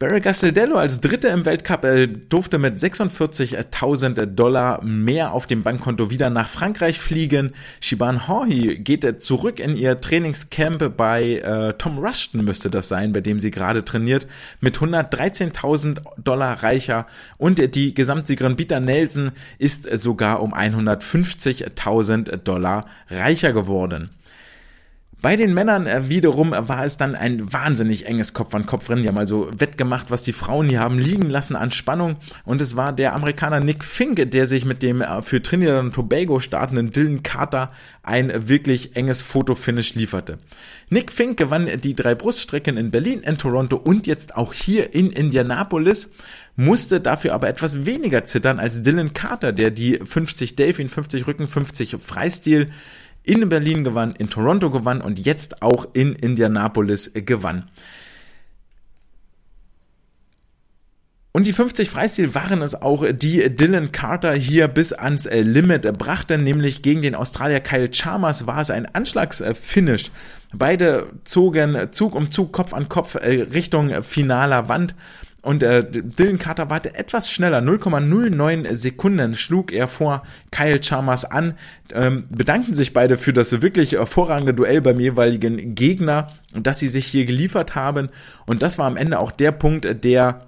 [0.00, 6.08] Barry Gastaldello als Dritter im Weltcup äh, durfte mit 46.000 Dollar mehr auf dem Bankkonto
[6.08, 7.52] wieder nach Frankreich fliegen.
[7.82, 13.12] Shiban Horhi geht äh, zurück in ihr Trainingscamp bei äh, Tom Rushton müsste das sein,
[13.12, 14.26] bei dem sie gerade trainiert,
[14.62, 23.52] mit 113.000 Dollar reicher und die Gesamtsiegerin Bita Nelson ist sogar um 150.000 Dollar reicher
[23.52, 24.08] geworden.
[25.22, 29.02] Bei den Männern äh, wiederum war es dann ein wahnsinnig enges Kopf-an-Kopf-Rennen.
[29.02, 32.16] Die haben also wettgemacht, was die Frauen hier haben liegen lassen an Spannung.
[32.44, 35.94] Und es war der Amerikaner Nick Finke, der sich mit dem äh, für Trinidad und
[35.94, 37.70] Tobago startenden Dylan Carter
[38.02, 40.38] ein wirklich enges Fotofinish lieferte.
[40.88, 45.10] Nick Fink gewann die drei Bruststrecken in Berlin, in Toronto und jetzt auch hier in
[45.10, 46.10] Indianapolis,
[46.56, 51.46] musste dafür aber etwas weniger zittern als Dylan Carter, der die 50 Delfin, 50 Rücken,
[51.46, 52.70] 50 Freistil
[53.22, 57.70] in Berlin gewann, in Toronto gewann und jetzt auch in Indianapolis gewann.
[61.32, 65.96] Und die 50 Freistil waren es auch, die Dylan Carter hier bis ans äh, Limit
[65.96, 70.10] brachten, nämlich gegen den Australier Kyle Chalmers war es ein Anschlagsfinish.
[70.52, 74.96] Beide zogen Zug um Zug, Kopf an Kopf äh, Richtung finaler Wand.
[75.42, 81.54] Und äh, Dylan Carter warte etwas schneller, 0,09 Sekunden schlug er vor Kyle Chalmers an.
[81.92, 87.06] Ähm, bedankten sich beide für das wirklich hervorragende Duell beim jeweiligen Gegner, dass sie sich
[87.06, 88.10] hier geliefert haben.
[88.46, 90.46] Und das war am Ende auch der Punkt, der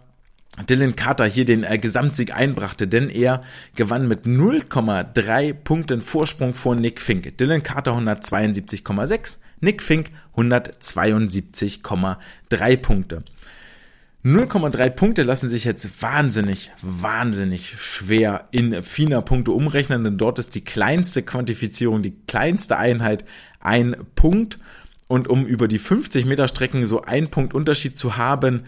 [0.69, 3.41] Dylan Carter hier den äh, Gesamtsieg einbrachte, denn er
[3.75, 7.39] gewann mit 0,3 Punkten Vorsprung vor Nick Fink.
[7.39, 13.25] Dylan Carter 172,6, Nick Fink 172,3 Punkte.
[14.25, 20.61] 0,3 Punkte lassen sich jetzt wahnsinnig, wahnsinnig schwer in FINA-Punkte umrechnen, denn dort ist die
[20.61, 23.25] kleinste Quantifizierung, die kleinste Einheit
[23.59, 24.59] ein Punkt.
[25.09, 28.63] Und um über die 50 Meter Strecken so ein Punkt Unterschied zu haben,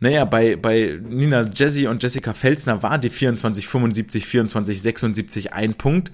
[0.00, 5.74] naja, bei, bei Nina Jesse und Jessica Felsner war die 24, 75, 24, 76 ein
[5.74, 6.12] Punkt.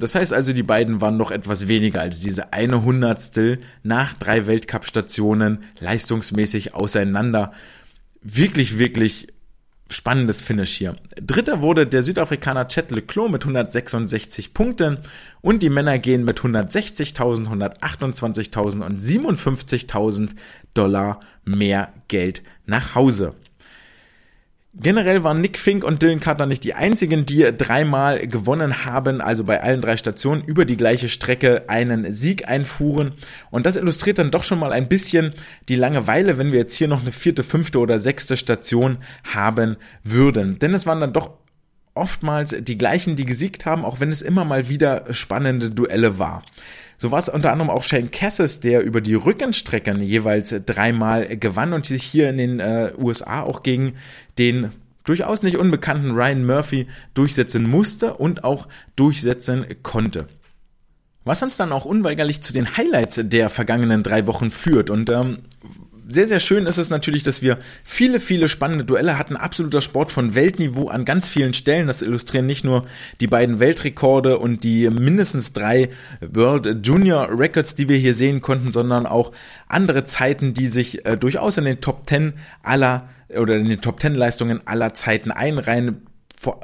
[0.00, 4.46] Das heißt also, die beiden waren noch etwas weniger als diese eine Hundertstel nach drei
[4.46, 7.52] Weltcup-Stationen leistungsmäßig auseinander.
[8.22, 9.28] Wirklich, wirklich
[9.90, 10.96] spannendes Finish hier.
[11.20, 14.98] Dritter wurde der Südafrikaner Chet Leclos mit 166 Punkten
[15.42, 20.30] und die Männer gehen mit 160.000, 128.000 und 57.000
[20.72, 23.34] Dollar mehr Geld nach Hause.
[24.72, 29.42] Generell waren Nick Fink und Dylan Carter nicht die einzigen, die dreimal gewonnen haben, also
[29.42, 33.14] bei allen drei Stationen über die gleiche Strecke einen Sieg einfuhren.
[33.50, 35.34] Und das illustriert dann doch schon mal ein bisschen
[35.68, 38.98] die Langeweile, wenn wir jetzt hier noch eine vierte, fünfte oder sechste Station
[39.34, 40.60] haben würden.
[40.60, 41.32] Denn es waren dann doch
[41.94, 46.44] oftmals die gleichen, die gesiegt haben, auch wenn es immer mal wieder spannende Duelle war.
[47.00, 51.72] So war es unter anderem auch Shane Cassis, der über die Rückenstrecken jeweils dreimal gewann
[51.72, 53.94] und sich hier in den äh, USA auch gegen
[54.36, 54.70] den
[55.04, 60.28] durchaus nicht unbekannten Ryan Murphy durchsetzen musste und auch durchsetzen konnte.
[61.24, 64.90] Was uns dann auch unweigerlich zu den Highlights der vergangenen drei Wochen führt.
[64.90, 65.38] Und ähm,
[66.10, 69.36] sehr, sehr schön ist es natürlich, dass wir viele, viele spannende Duelle hatten.
[69.36, 71.86] Absoluter Sport von Weltniveau an ganz vielen Stellen.
[71.86, 72.84] Das illustrieren nicht nur
[73.20, 78.72] die beiden Weltrekorde und die mindestens drei World Junior Records, die wir hier sehen konnten,
[78.72, 79.32] sondern auch
[79.68, 84.00] andere Zeiten, die sich äh, durchaus in den Top 10 aller oder in den Top
[84.00, 86.02] 10 Leistungen aller Zeiten einreihen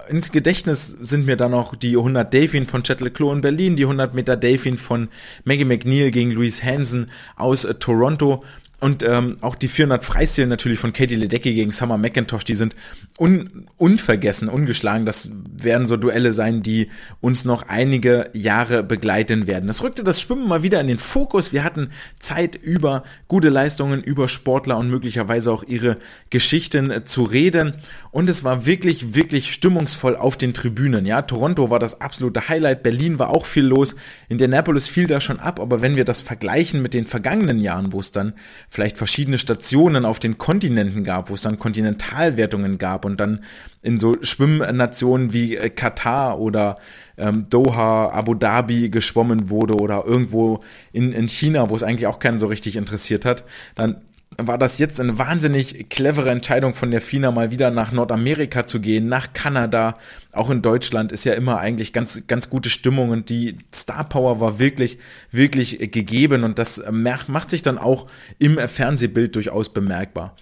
[0.09, 3.85] ins Gedächtnis sind mir dann noch die 100 Delfin von Chet Leclos in Berlin, die
[3.85, 5.09] 100 Meter Delfin von
[5.45, 7.07] Maggie McNeil gegen Louise Hansen
[7.37, 8.41] aus äh, Toronto
[8.79, 12.77] und ähm, auch die 400 Freistil natürlich von Katie Ledecky gegen Summer McIntosh, die sind
[13.19, 15.07] un unvergessen, ungeschlagen.
[15.07, 16.91] Das werden so Duelle sein, die
[17.23, 19.67] uns noch einige Jahre begleiten werden.
[19.67, 21.55] Das rückte das Schwimmen mal wieder in den Fokus.
[21.55, 25.97] Wir hatten Zeit über gute Leistungen, über Sportler und möglicherweise auch ihre
[26.29, 27.75] Geschichten äh, zu reden.
[28.11, 31.07] Und es war wirklich, wirklich stimmungsvoll auf den Tribünen.
[31.07, 32.83] Ja, Toronto war das absolute Highlight.
[32.83, 33.97] Berlin war auch viel los.
[34.29, 35.61] Indianapolis fiel da schon ab.
[35.61, 38.35] Aber wenn wir das vergleichen mit den vergangenen Jahren, wo es dann
[38.69, 43.45] vielleicht verschiedene Stationen auf den Kontinenten gab, wo es dann Kontinentalwertungen gab und dann
[43.83, 46.77] in so Schwimmnationen wie äh, Katar oder
[47.17, 50.61] ähm, Doha, Abu Dhabi geschwommen wurde oder irgendwo
[50.93, 54.03] in, in China, wo es eigentlich auch keinen so richtig interessiert hat, dann
[54.39, 58.81] war das jetzt eine wahnsinnig clevere Entscheidung von der FINA, mal wieder nach Nordamerika zu
[58.81, 59.95] gehen, nach Kanada.
[60.33, 64.41] Auch in Deutschland ist ja immer eigentlich ganz, ganz gute Stimmung und die Star Power
[64.41, 64.99] war wirklich,
[65.33, 68.07] wirklich gegeben und das macht sich dann auch
[68.39, 70.37] im Fernsehbild durchaus bemerkbar.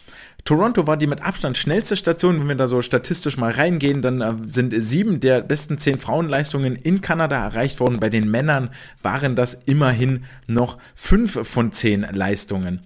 [0.44, 2.38] Toronto war die mit Abstand schnellste Station.
[2.38, 6.76] Wenn wir da so statistisch mal reingehen, dann äh, sind sieben der besten zehn Frauenleistungen
[6.76, 7.98] in Kanada erreicht worden.
[7.98, 8.68] Bei den Männern
[9.02, 12.80] waren das immerhin noch fünf von zehn Leistungen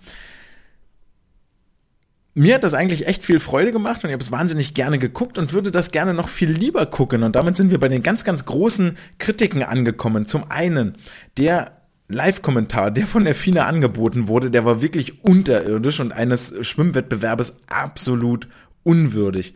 [2.38, 5.38] mir hat das eigentlich echt viel Freude gemacht und ich habe es wahnsinnig gerne geguckt
[5.38, 7.24] und würde das gerne noch viel lieber gucken.
[7.24, 10.24] Und damit sind wir bei den ganz, ganz großen Kritiken angekommen.
[10.24, 10.96] Zum einen,
[11.37, 11.72] der
[12.07, 18.48] Live-Kommentar, der von der FINA angeboten wurde, der war wirklich unterirdisch und eines Schwimmwettbewerbes absolut
[18.85, 19.55] unwürdig.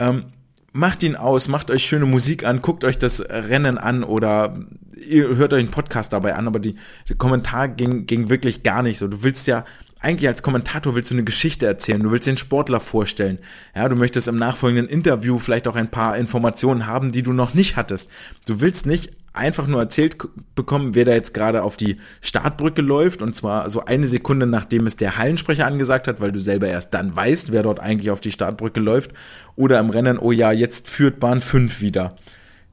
[0.00, 0.24] Ähm,
[0.72, 4.58] macht ihn aus, macht euch schöne Musik an, guckt euch das Rennen an oder
[5.06, 6.74] ihr hört euch einen Podcast dabei an, aber die,
[7.08, 9.06] der Kommentar ging, ging wirklich gar nicht so.
[9.06, 9.64] Du willst ja
[10.04, 13.38] eigentlich als Kommentator willst du eine Geschichte erzählen, du willst den Sportler vorstellen.
[13.74, 17.54] Ja, du möchtest im nachfolgenden Interview vielleicht auch ein paar Informationen haben, die du noch
[17.54, 18.10] nicht hattest.
[18.46, 20.16] Du willst nicht einfach nur erzählt
[20.54, 24.86] bekommen, wer da jetzt gerade auf die Startbrücke läuft und zwar so eine Sekunde nachdem
[24.86, 28.20] es der Hallensprecher angesagt hat, weil du selber erst dann weißt, wer dort eigentlich auf
[28.20, 29.12] die Startbrücke läuft
[29.56, 32.14] oder im Rennen, oh ja, jetzt führt Bahn 5 wieder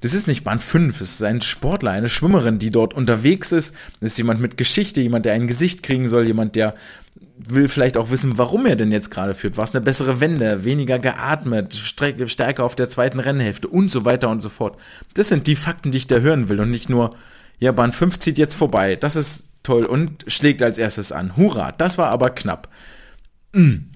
[0.01, 3.73] Das ist nicht Band 5, es ist ein Sportler, eine Schwimmerin, die dort unterwegs ist.
[3.99, 6.75] Das ist jemand mit Geschichte, jemand, der ein Gesicht kriegen soll, jemand, der
[7.49, 9.57] will vielleicht auch wissen, warum er denn jetzt gerade führt.
[9.57, 14.29] War es eine bessere Wende, weniger geatmet, stärker auf der zweiten Rennhälfte und so weiter
[14.29, 14.77] und so fort.
[15.13, 17.11] Das sind die Fakten, die ich da hören will und nicht nur,
[17.59, 21.37] ja, Bahn 5 zieht jetzt vorbei, das ist toll und schlägt als erstes an.
[21.37, 22.69] Hurra, das war aber knapp.
[23.53, 23.91] Mm.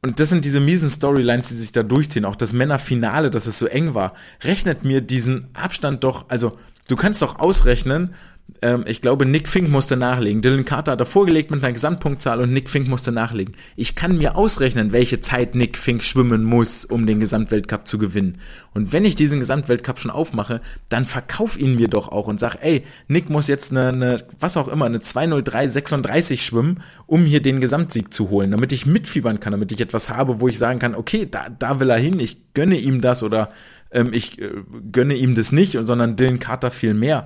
[0.00, 2.24] Und das sind diese miesen Storylines, die sich da durchziehen.
[2.24, 4.14] Auch das Männerfinale, dass es so eng war.
[4.42, 6.52] Rechnet mir diesen Abstand doch, also
[6.88, 8.14] du kannst doch ausrechnen,
[8.62, 10.42] ähm, ich glaube, Nick Fink musste nachlegen.
[10.42, 13.54] Dylan Carter hat er vorgelegt mit einer Gesamtpunktzahl und Nick Fink musste nachlegen.
[13.76, 18.38] Ich kann mir ausrechnen, welche Zeit Nick Fink schwimmen muss, um den Gesamtweltcup zu gewinnen.
[18.74, 22.56] Und wenn ich diesen Gesamtweltcup schon aufmache, dann verkauf ihn mir doch auch und sag,
[22.60, 27.60] ey, Nick muss jetzt eine, eine was auch immer, eine 20336 schwimmen, um hier den
[27.60, 30.94] Gesamtsieg zu holen, damit ich mitfiebern kann, damit ich etwas habe, wo ich sagen kann,
[30.94, 33.48] okay, da, da will er hin, ich gönne ihm das oder
[33.90, 34.50] ähm, ich äh,
[34.92, 37.24] gönne ihm das nicht, sondern Dylan Carter viel mehr.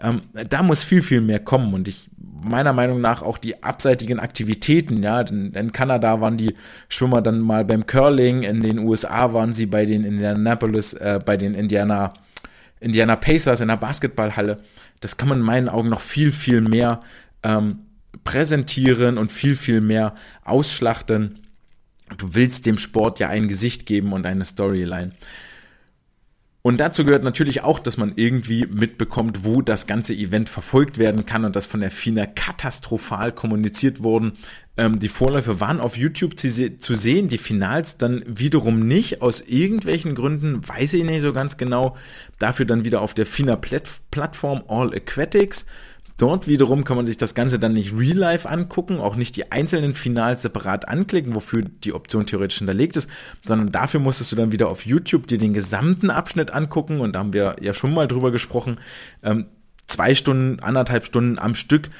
[0.00, 2.08] Ähm, da muss viel, viel mehr kommen und ich
[2.48, 6.54] meiner Meinung nach auch die abseitigen Aktivitäten, ja, in, in Kanada waren die
[6.88, 11.36] Schwimmer dann mal beim Curling, in den USA waren sie bei den Indianapolis, äh, bei
[11.36, 12.12] den Indiana,
[12.80, 14.58] Indiana Pacers in der Basketballhalle.
[15.00, 17.00] Das kann man in meinen Augen noch viel, viel mehr
[17.42, 17.80] ähm,
[18.24, 21.40] präsentieren und viel, viel mehr ausschlachten.
[22.18, 25.12] Du willst dem Sport ja ein Gesicht geben und eine Storyline.
[26.66, 31.24] Und dazu gehört natürlich auch, dass man irgendwie mitbekommt, wo das ganze Event verfolgt werden
[31.24, 34.32] kann und das von der FINA katastrophal kommuniziert wurden.
[34.76, 39.22] Ähm, die Vorläufe waren auf YouTube zu, zu, sehen, die Finals dann wiederum nicht.
[39.22, 41.96] Aus irgendwelchen Gründen weiß ich nicht so ganz genau.
[42.40, 45.66] Dafür dann wieder auf der FINA-Plattform All Aquatics.
[46.18, 49.52] Dort wiederum kann man sich das Ganze dann nicht real life angucken, auch nicht die
[49.52, 53.08] einzelnen Finals separat anklicken, wofür die Option theoretisch hinterlegt ist,
[53.46, 57.18] sondern dafür musstest du dann wieder auf YouTube dir den gesamten Abschnitt angucken und da
[57.18, 58.78] haben wir ja schon mal drüber gesprochen.
[59.22, 59.46] Ähm,
[59.86, 61.90] zwei Stunden, anderthalb Stunden am Stück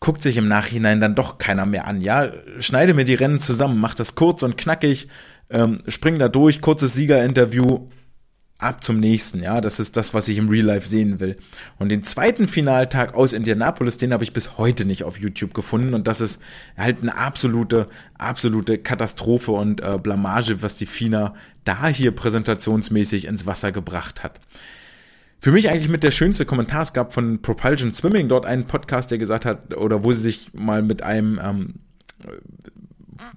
[0.00, 2.00] guckt sich im Nachhinein dann doch keiner mehr an.
[2.00, 5.08] Ja, schneide mir die Rennen zusammen, mach das kurz und knackig,
[5.50, 7.86] ähm, spring da durch, kurzes Siegerinterview,
[8.62, 11.36] ab zum nächsten, ja, das ist das, was ich im Real Life sehen will.
[11.78, 15.94] Und den zweiten Finaltag aus Indianapolis, den habe ich bis heute nicht auf YouTube gefunden
[15.94, 16.40] und das ist
[16.76, 17.86] halt eine absolute,
[18.18, 21.34] absolute Katastrophe und äh, Blamage, was die FINA
[21.64, 24.40] da hier präsentationsmäßig ins Wasser gebracht hat.
[25.40, 29.10] Für mich eigentlich mit der schönste Kommentar, es gab von Propulsion Swimming dort einen Podcast,
[29.10, 31.74] der gesagt hat, oder wo sie sich mal mit einem ähm,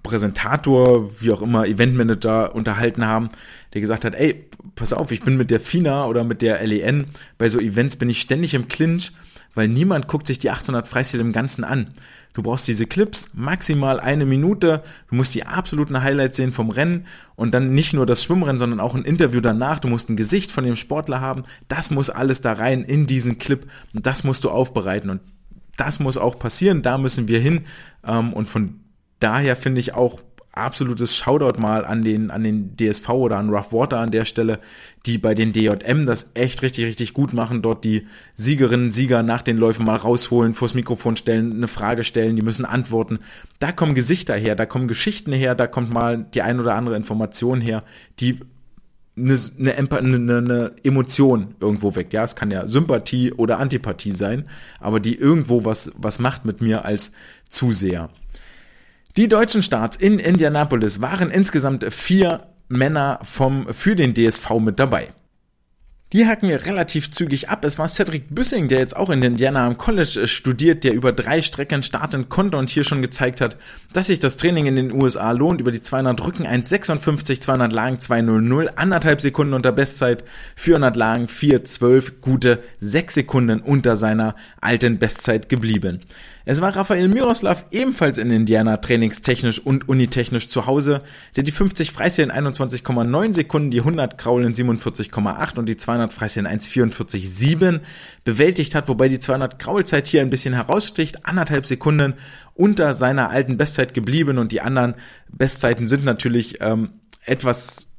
[0.01, 3.29] Präsentator, wie auch immer, Eventmanager unterhalten haben,
[3.73, 7.05] der gesagt hat, ey, pass auf, ich bin mit der FINA oder mit der LEN,
[7.37, 9.11] bei so Events bin ich ständig im Clinch,
[9.55, 11.91] weil niemand guckt sich die 800 Freistil im Ganzen an.
[12.33, 17.05] Du brauchst diese Clips, maximal eine Minute, du musst die absoluten Highlights sehen vom Rennen
[17.35, 19.77] und dann nicht nur das Schwimmrennen, sondern auch ein Interview danach.
[19.77, 23.37] Du musst ein Gesicht von dem Sportler haben, das muss alles da rein in diesen
[23.37, 25.21] Clip und das musst du aufbereiten und
[25.77, 27.65] das muss auch passieren, da müssen wir hin
[28.05, 28.82] ähm, und von
[29.19, 30.21] daher finde ich auch
[30.53, 34.59] absolutes Shoutout mal an den, an den DSV oder an Rough Water an der Stelle,
[35.05, 39.41] die bei den DJM das echt richtig, richtig gut machen, dort die Siegerinnen, Sieger nach
[39.41, 43.19] den Läufen mal rausholen, vors Mikrofon stellen, eine Frage stellen, die müssen antworten.
[43.59, 46.95] Da kommen Gesichter her, da kommen Geschichten her, da kommt mal die ein oder andere
[46.95, 47.83] Information her,
[48.19, 48.39] die
[49.17, 52.13] eine, eine, eine, eine Emotion irgendwo weckt.
[52.13, 54.45] Ja, es kann ja Sympathie oder Antipathie sein,
[54.79, 57.11] aber die irgendwo was, was macht mit mir als
[57.49, 58.09] Zuseher.
[59.15, 65.13] Die deutschen Starts in Indianapolis waren insgesamt vier Männer vom, für den DSV mit dabei.
[66.13, 67.63] Die hacken wir relativ zügig ab.
[67.63, 71.11] Es war Cedric Büssing, der jetzt auch in Indiana am College äh, studiert, der über
[71.11, 73.57] drei Strecken starten konnte und hier schon gezeigt hat,
[73.93, 75.61] dass sich das Training in den USA lohnt.
[75.61, 80.23] Über die 200 Rücken 1,56, 200 Lagen 2,00, anderthalb Sekunden unter Bestzeit,
[80.55, 86.01] 400 Lagen 4,12, gute sechs Sekunden unter seiner alten Bestzeit geblieben.
[86.45, 90.99] Es war Rafael Miroslav ebenfalls in Indiana trainingstechnisch und unitechnisch zu Hause,
[91.37, 96.11] der die 50 Freistil in 21,9 Sekunden, die 100 Kraul in 47,8 und die 200
[96.11, 97.79] Freistil in 1,44,7
[98.25, 102.15] bewältigt hat, wobei die 200 Kraulzeit hier ein bisschen heraussticht, anderthalb Sekunden
[102.55, 104.95] unter seiner alten Bestzeit geblieben und die anderen
[105.29, 106.89] Bestzeiten sind natürlich ähm,
[107.25, 107.92] etwas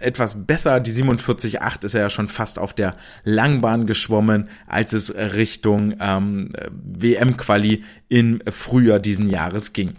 [0.00, 0.80] etwas besser.
[0.80, 2.94] Die 47,8 ist ja schon fast auf der
[3.24, 9.94] Langbahn geschwommen, als es Richtung ähm, WM-Quali im Frühjahr diesen Jahres ging.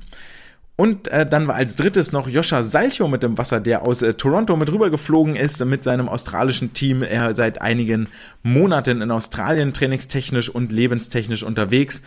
[0.81, 4.15] Und äh, dann war als drittes noch Joscha Salcho mit dem Wasser, der aus äh,
[4.15, 7.03] Toronto mit rüber geflogen ist mit seinem australischen Team.
[7.03, 8.07] Er seit einigen
[8.41, 12.01] Monaten in Australien trainingstechnisch und lebenstechnisch unterwegs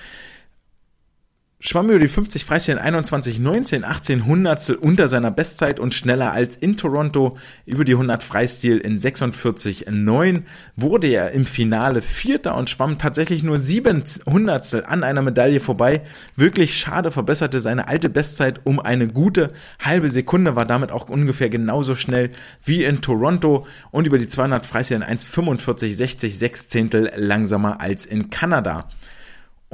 [1.67, 6.31] schwamm über die 50 Freistil in 21, 19, 18 Hundertstel unter seiner Bestzeit und schneller
[6.33, 7.39] als in Toronto.
[7.65, 10.45] Über die 100 Freistil in 46, 9
[10.77, 16.03] wurde er im Finale Vierter und schwamm tatsächlich nur 7 Hundertstel an einer Medaille vorbei.
[16.37, 19.51] Wirklich schade, verbesserte seine alte Bestzeit um eine gute
[19.83, 22.31] halbe Sekunde, war damit auch ungefähr genauso schnell
[22.63, 28.05] wie in Toronto und über die 200 Freistil in 1,45, 60, 6 Zehntel langsamer als
[28.05, 28.91] in Kanada.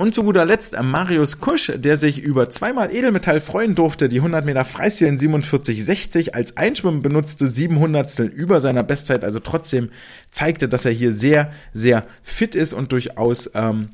[0.01, 4.16] Und zu guter Letzt äh, Marius Kusch, der sich über zweimal Edelmetall freuen durfte, die
[4.16, 9.90] 100 Meter Freistil in 47,60 als Einschwimmen benutzte, 700 über seiner Bestzeit, also trotzdem
[10.30, 13.90] zeigte, dass er hier sehr, sehr fit ist und durchaus ähm,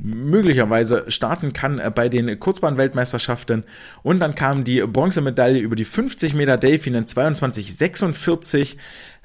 [0.00, 3.64] möglicherweise starten kann äh, bei den Kurzbahn-Weltmeisterschaften.
[4.04, 8.76] Und dann kam die Bronzemedaille über die 50 Meter Delfin in 22,46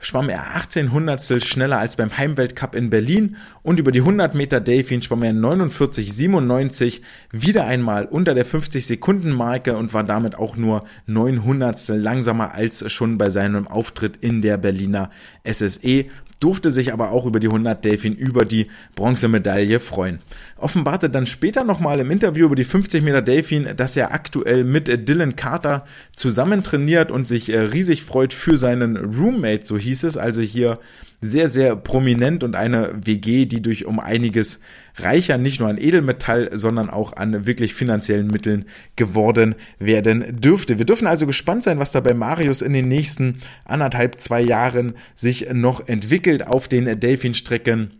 [0.06, 4.60] schwamm er 18 Hundertstel schneller als beim Heimweltcup in Berlin und über die 100 Meter
[4.60, 7.02] Delfin schwamm er 49,97
[7.32, 12.54] wieder einmal unter der 50 Sekunden Marke und war damit auch nur 9 Hundertstel langsamer
[12.54, 15.10] als schon bei seinem Auftritt in der Berliner
[15.50, 16.06] SSE
[16.44, 20.20] durfte sich aber auch über die 100 Delfin über die Bronzemedaille freuen.
[20.64, 24.88] Offenbarte dann später nochmal im Interview über die 50 Meter Delfin, dass er aktuell mit
[25.08, 25.86] Dylan Carter
[26.16, 30.80] zusammen trainiert und sich äh, riesig freut für seinen Roommate, so hieß es, also hier
[31.24, 34.60] sehr, sehr prominent und eine WG, die durch um einiges
[34.96, 40.78] reicher nicht nur an Edelmetall, sondern auch an wirklich finanziellen Mitteln geworden werden dürfte.
[40.78, 44.94] Wir dürfen also gespannt sein, was da bei Marius in den nächsten anderthalb, zwei Jahren
[45.16, 47.92] sich noch entwickelt auf den Delfin-Strecken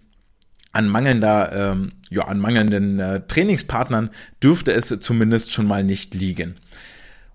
[0.74, 4.10] an mangelnder, ähm, ja, an mangelnden äh, Trainingspartnern
[4.42, 6.56] dürfte es zumindest schon mal nicht liegen.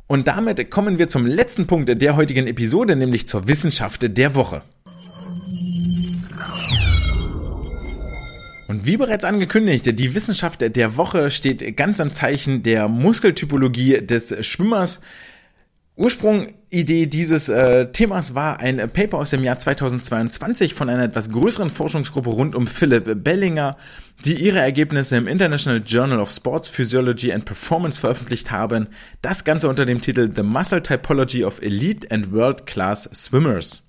[0.08, 4.62] Und damit kommen wir zum letzten Punkt der heutigen Episode, nämlich zur Wissenschaft der Woche.
[8.68, 14.46] Und wie bereits angekündigt, die Wissenschaft der Woche steht ganz im Zeichen der Muskeltypologie des
[14.46, 15.00] Schwimmers.
[16.70, 21.70] Ursprungidee dieses äh, Themas war ein Paper aus dem Jahr 2022 von einer etwas größeren
[21.70, 23.74] Forschungsgruppe rund um Philipp Bellinger,
[24.26, 28.88] die ihre Ergebnisse im International Journal of Sports Physiology and Performance veröffentlicht haben.
[29.22, 33.82] Das Ganze unter dem Titel The Muscle Typology of Elite and World Class Swimmers.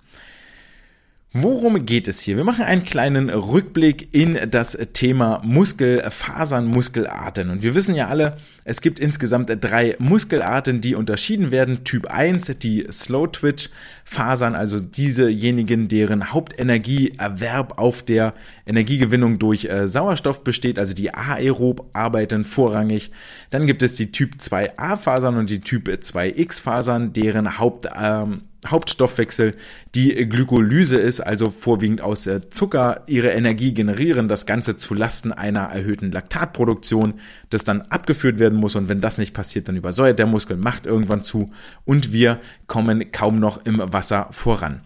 [1.32, 2.38] Worum geht es hier?
[2.38, 7.52] Wir machen einen kleinen Rückblick in das Thema Muskelfasern, Muskelarten.
[7.52, 11.84] Und wir wissen ja alle, es gibt insgesamt drei Muskelarten, die unterschieden werden.
[11.84, 13.70] Typ 1, die Slow Twitch
[14.12, 18.34] Fasern, also diesejenigen, deren Hauptenergieerwerb auf der
[18.66, 23.12] Energiegewinnung durch äh, Sauerstoff besteht, also die aerob arbeiten vorrangig.
[23.52, 28.42] Dann gibt es die Typ 2a Fasern und die Typ 2x Fasern, deren Haupt ähm,
[28.68, 29.56] Hauptstoffwechsel
[29.96, 35.62] die Glykolyse ist, also vorwiegend aus Zucker ihre Energie generieren, das Ganze zu Lasten einer
[35.62, 37.16] erhöhten Laktatproduktion,
[37.50, 38.76] das dann abgeführt werden muss.
[38.76, 41.52] Und wenn das nicht passiert, dann übersäuert der Muskel, macht irgendwann zu.
[41.86, 43.99] Und wir kommen kaum noch im Wasser
[44.32, 44.82] voran.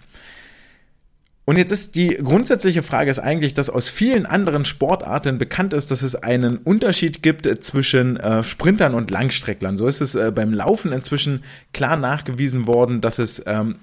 [1.46, 5.92] Und jetzt ist die grundsätzliche Frage ist eigentlich, dass aus vielen anderen Sportarten bekannt ist,
[5.92, 9.78] dass es einen Unterschied gibt zwischen äh, Sprintern und Langstrecklern.
[9.78, 11.44] So ist es äh, beim Laufen inzwischen
[11.74, 13.76] klar nachgewiesen worden, dass es ähm,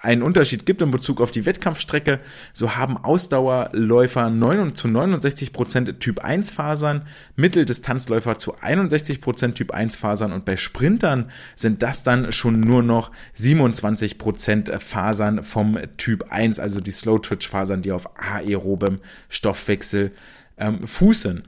[0.00, 2.20] einen Unterschied gibt in Bezug auf die Wettkampfstrecke,
[2.52, 7.02] so haben Ausdauerläufer 9 zu 69 Prozent Typ 1 Fasern,
[7.36, 12.82] Mitteldistanzläufer zu 61 Prozent Typ 1 Fasern und bei Sprintern sind das dann schon nur
[12.82, 19.00] noch 27 Prozent Fasern vom Typ 1, also die Slow Twitch Fasern, die auf aerobem
[19.28, 20.12] Stoffwechsel
[20.58, 21.42] ähm, fußen.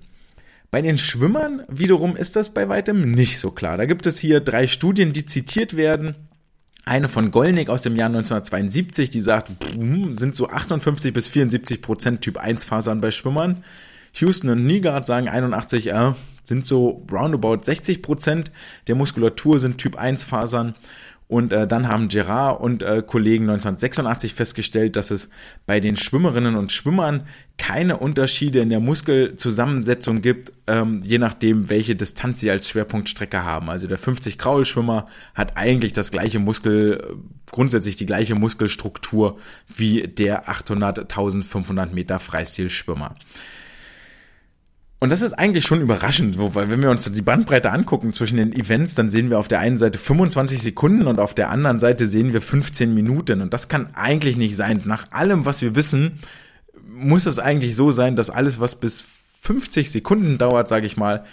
[0.72, 3.76] Bei den Schwimmern wiederum ist das bei weitem nicht so klar.
[3.76, 6.14] Da gibt es hier drei Studien, die zitiert werden
[6.84, 9.50] eine von Gollnick aus dem Jahr 1972, die sagt,
[10.10, 13.64] sind so 58 bis 74 Prozent Typ 1 Fasern bei Schwimmern.
[14.14, 16.12] Houston und Nygaard sagen 81, äh,
[16.42, 18.50] sind so roundabout 60 Prozent
[18.88, 20.74] der Muskulatur sind Typ 1 Fasern.
[21.30, 25.30] Und äh, dann haben Gerard und äh, Kollegen 1986 festgestellt, dass es
[25.64, 27.24] bei den Schwimmerinnen und Schwimmern
[27.56, 33.70] keine Unterschiede in der Muskelzusammensetzung gibt, ähm, je nachdem, welche Distanz sie als Schwerpunktstrecke haben.
[33.70, 37.16] Also der 50 Kraulschwimmer hat eigentlich das gleiche Muskel,
[37.52, 43.14] grundsätzlich die gleiche Muskelstruktur wie der 800, 1500 Meter Freistilschwimmer.
[45.02, 48.52] Und das ist eigentlich schon überraschend, weil wenn wir uns die Bandbreite angucken zwischen den
[48.52, 52.06] Events, dann sehen wir auf der einen Seite 25 Sekunden und auf der anderen Seite
[52.06, 53.40] sehen wir 15 Minuten.
[53.40, 54.82] Und das kann eigentlich nicht sein.
[54.84, 56.18] Nach allem, was wir wissen,
[56.86, 59.06] muss es eigentlich so sein, dass alles, was bis
[59.40, 61.24] 50 Sekunden dauert, sage ich mal,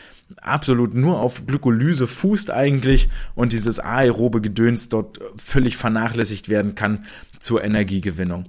[0.41, 7.05] absolut nur auf Glykolyse fußt eigentlich und dieses aerobe Gedöns dort völlig vernachlässigt werden kann
[7.37, 8.45] zur Energiegewinnung.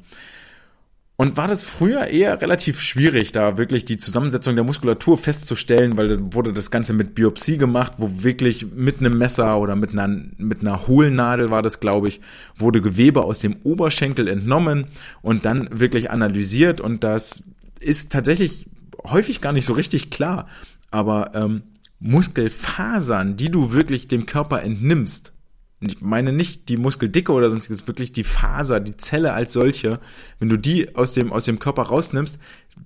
[1.20, 6.06] Und war das früher eher relativ schwierig, da wirklich die Zusammensetzung der Muskulatur festzustellen, weil
[6.06, 10.06] dann wurde das Ganze mit Biopsie gemacht, wo wirklich mit einem Messer oder mit einer,
[10.06, 12.20] mit einer Hohlnadel war das, glaube ich,
[12.56, 14.86] wurde Gewebe aus dem Oberschenkel entnommen
[15.20, 17.42] und dann wirklich analysiert und das
[17.80, 18.66] ist tatsächlich
[19.02, 20.46] häufig gar nicht so richtig klar.
[20.92, 21.62] Aber ähm,
[21.98, 25.32] Muskelfasern, die du wirklich dem Körper entnimmst,
[25.80, 30.00] ich meine nicht die Muskeldicke oder sonstiges, wirklich die Faser, die Zelle als solche,
[30.40, 32.38] wenn du die aus dem, aus dem Körper rausnimmst,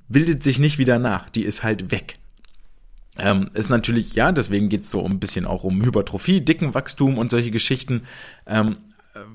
[0.09, 2.15] bildet sich nicht wieder nach, die ist halt weg.
[3.19, 7.51] Ähm, ist natürlich, ja, deswegen geht's so ein bisschen auch um Hypertrophie, Dickenwachstum und solche
[7.51, 8.03] Geschichten.
[8.47, 8.77] Ähm,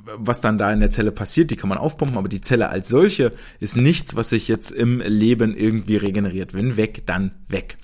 [0.04, 2.90] was dann da in der Zelle passiert, die kann man aufpumpen, aber die Zelle als
[2.90, 6.54] solche ist nichts, was sich jetzt im Leben irgendwie regeneriert.
[6.56, 7.78] Wenn weg, dann weg.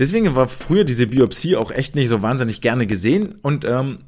[0.00, 3.98] Deswegen war früher diese Biopsie auch echt nicht so wahnsinnig gerne gesehen und ähm,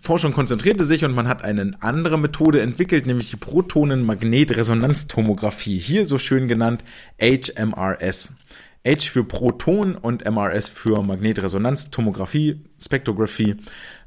[0.00, 6.16] Forschung konzentrierte sich und man hat eine andere Methode entwickelt, nämlich die Protonenmagnetresonanztomographie, hier so
[6.16, 6.82] schön genannt
[7.20, 8.32] HMRS.
[8.86, 13.56] H für Proton und MRS für Magnetresonanztomographie, Spektrographie.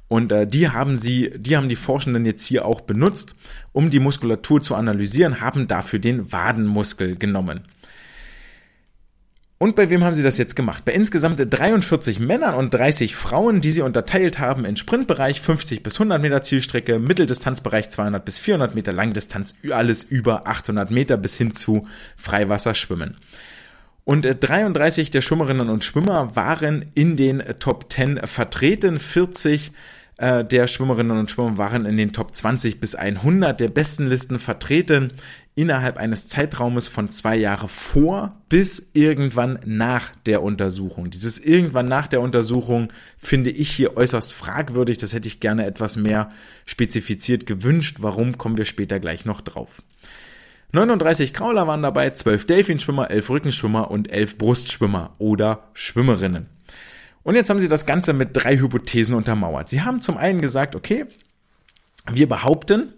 [0.08, 3.36] Und äh, die haben sie, die haben die Forschenden jetzt hier auch benutzt,
[3.74, 7.68] um die Muskulatur zu analysieren, haben dafür den Wadenmuskel genommen.
[9.60, 10.86] Und bei wem haben sie das jetzt gemacht?
[10.86, 15.95] Bei insgesamt 43 Männern und 30 Frauen, die sie unterteilt haben in Sprintbereich 50 bis
[15.95, 21.55] 100 Meter Zielstrecke, Mitteldistanzbereich 200 bis 400 Meter, Langdistanz alles über 800 Meter bis hin
[21.55, 21.88] zu
[22.18, 23.18] Freiwasserschwimmen.
[24.03, 29.72] Und 33 der Schwimmerinnen und Schwimmer waren in den Top 10 vertreten, 40
[30.18, 34.39] äh, der Schwimmerinnen und Schwimmer waren in den Top 20 bis 100 der besten Listen
[34.39, 35.14] vertreten
[35.58, 41.10] innerhalb eines Zeitraumes von zwei Jahre vor bis irgendwann nach der Untersuchung.
[41.10, 44.99] Dieses irgendwann nach der Untersuchung finde ich hier äußerst fragwürdig.
[44.99, 46.30] Das hätte ich gerne etwas mehr
[46.68, 47.97] spezifiziert gewünscht.
[48.01, 49.82] Warum kommen wir später gleich noch drauf.
[50.74, 56.45] 39 Krauler waren dabei, 12 Delfinschwimmer, 11 Rückenschwimmer und 11 Brustschwimmer oder Schwimmerinnen.
[57.24, 59.70] Und jetzt haben sie das Ganze mit drei Hypothesen untermauert.
[59.70, 61.05] Sie haben zum einen gesagt, okay,
[62.12, 62.93] wir behaupten,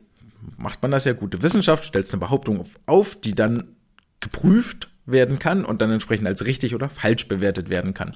[0.58, 3.76] macht man das ja gute Wissenschaft, stellst eine Behauptung auf, die dann
[4.20, 8.16] geprüft werden kann und dann entsprechend als richtig oder falsch bewertet werden kann.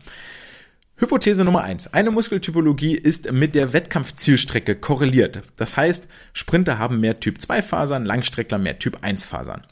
[0.95, 5.41] Hypothese Nummer eins: Eine Muskeltypologie ist mit der Wettkampfzielstrecke korreliert.
[5.55, 9.63] Das heißt, Sprinter haben mehr Typ 2 Fasern, Langstreckler mehr Typ 1 Fasern.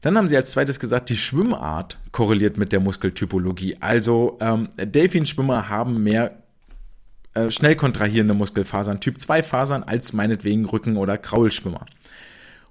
[0.00, 3.78] Dann haben sie als zweites gesagt, die Schwimmart korreliert mit der Muskeltypologie.
[3.80, 6.42] Also ähm, Delfinschwimmer haben mehr
[7.36, 11.86] äh, schnell kontrahierende Muskelfasern, Typ 2 Fasern, als meinetwegen Rücken- oder Kraulschwimmer.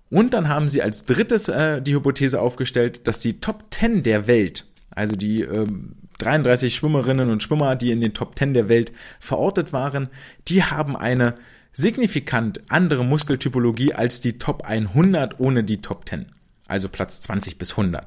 [0.09, 4.27] Und dann haben sie als drittes äh, die Hypothese aufgestellt, dass die Top 10 der
[4.27, 5.67] Welt, also die äh,
[6.19, 10.09] 33 Schwimmerinnen und Schwimmer, die in den Top 10 der Welt verortet waren,
[10.47, 11.35] die haben eine
[11.73, 16.27] signifikant andere Muskeltypologie als die Top 100 ohne die Top 10,
[16.67, 18.05] also Platz 20 bis 100.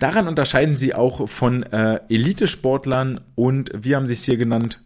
[0.00, 4.80] Daran unterscheiden sie auch von äh, Elitesportlern und, wie haben sie es hier genannt,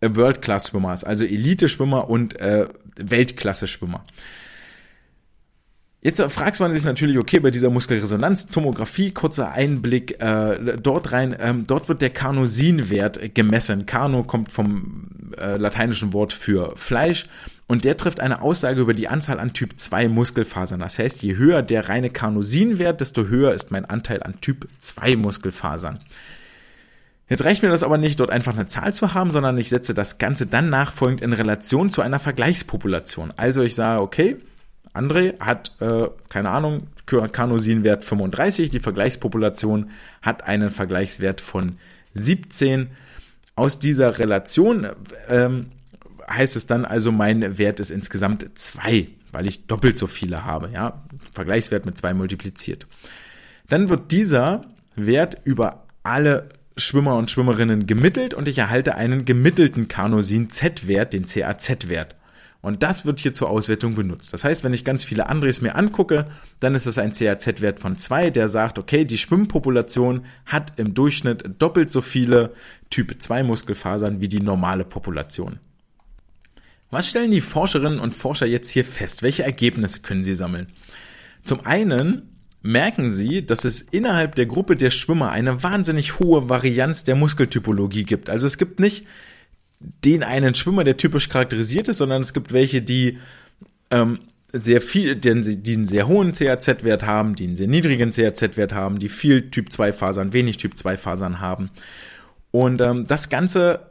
[0.00, 4.04] World-Class-Schwimmer ist, also Elite-Schwimmer und äh, Weltklasse-Schwimmer.
[6.00, 11.66] Jetzt fragst man sich natürlich, okay, bei dieser Muskelresonanztomographie, kurzer Einblick äh, dort rein, ähm,
[11.66, 13.84] dort wird der Carnosinwert gemessen.
[13.84, 17.26] Carno kommt vom äh, lateinischen Wort für Fleisch
[17.66, 20.78] und der trifft eine Aussage über die Anzahl an Typ 2 Muskelfasern.
[20.78, 25.16] Das heißt, je höher der reine Carnosinwert, desto höher ist mein Anteil an Typ 2
[25.16, 25.98] Muskelfasern.
[27.28, 29.92] Jetzt reicht mir das aber nicht, dort einfach eine Zahl zu haben, sondern ich setze
[29.92, 33.32] das Ganze dann nachfolgend in Relation zu einer Vergleichspopulation.
[33.36, 34.36] Also ich sage, okay,
[34.94, 39.90] André hat, äh, keine Ahnung, Carnosinwert 35, die Vergleichspopulation
[40.22, 41.78] hat einen Vergleichswert von
[42.14, 42.88] 17.
[43.54, 44.86] Aus dieser Relation
[45.28, 45.66] ähm,
[46.28, 50.70] heißt es dann also, mein Wert ist insgesamt 2, weil ich doppelt so viele habe,
[50.72, 51.02] ja,
[51.34, 52.86] Vergleichswert mit 2 multipliziert.
[53.68, 54.64] Dann wird dieser
[54.96, 56.48] Wert über alle
[56.78, 62.14] Schwimmer und Schwimmerinnen gemittelt und ich erhalte einen gemittelten Carnosin-Z-Wert, den CAZ-Wert.
[62.60, 64.32] Und das wird hier zur Auswertung benutzt.
[64.32, 66.26] Das heißt, wenn ich ganz viele Andres mir angucke,
[66.60, 71.44] dann ist es ein CAZ-Wert von 2, der sagt, okay, die Schwimmpopulation hat im Durchschnitt
[71.58, 72.52] doppelt so viele
[72.90, 75.60] Typ 2 Muskelfasern wie die normale Population.
[76.90, 79.22] Was stellen die Forscherinnen und Forscher jetzt hier fest?
[79.22, 80.68] Welche Ergebnisse können sie sammeln?
[81.44, 87.04] Zum einen merken sie, dass es innerhalb der Gruppe der Schwimmer eine wahnsinnig hohe Varianz
[87.04, 88.30] der Muskeltypologie gibt.
[88.30, 89.06] Also es gibt nicht
[89.80, 93.18] den einen Schwimmer, der typisch charakterisiert ist, sondern es gibt welche, die
[93.90, 94.18] ähm,
[94.52, 99.08] sehr viel, die einen sehr hohen CAZ-Wert haben, die einen sehr niedrigen CAZ-Wert haben, die
[99.08, 101.70] viel Typ 2 Fasern, wenig Typ 2 Fasern haben.
[102.50, 103.90] Und ähm, das Ganze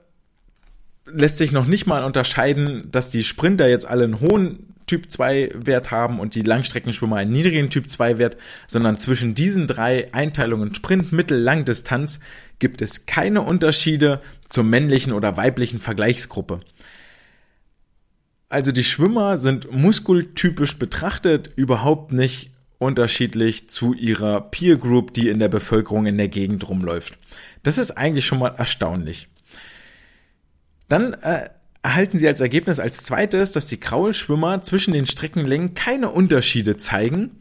[1.05, 5.51] lässt sich noch nicht mal unterscheiden, dass die Sprinter jetzt alle einen hohen Typ 2
[5.53, 10.73] Wert haben und die Langstreckenschwimmer einen niedrigen Typ 2 Wert, sondern zwischen diesen drei Einteilungen
[10.73, 12.19] Sprint, Mittel, Langdistanz
[12.59, 16.61] gibt es keine Unterschiede zur männlichen oder weiblichen Vergleichsgruppe.
[18.49, 25.39] Also die Schwimmer sind muskultypisch betrachtet überhaupt nicht unterschiedlich zu ihrer Peer Group, die in
[25.39, 27.17] der Bevölkerung in der Gegend rumläuft.
[27.63, 29.27] Das ist eigentlich schon mal erstaunlich.
[30.87, 31.49] Dann äh,
[31.87, 37.31] erhalten sie als Ergebnis als zweites, dass die Kraulschwimmer zwischen den Streckenlängen keine Unterschiede zeigen.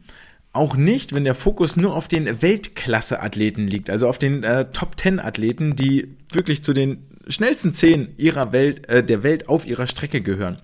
[0.53, 5.75] Auch nicht, wenn der Fokus nur auf den Weltklasse-Athleten liegt, also auf den äh, Top-10-Athleten,
[5.75, 10.59] die wirklich zu den schnellsten zehn ihrer Welt, äh, der Welt auf ihrer Strecke gehören.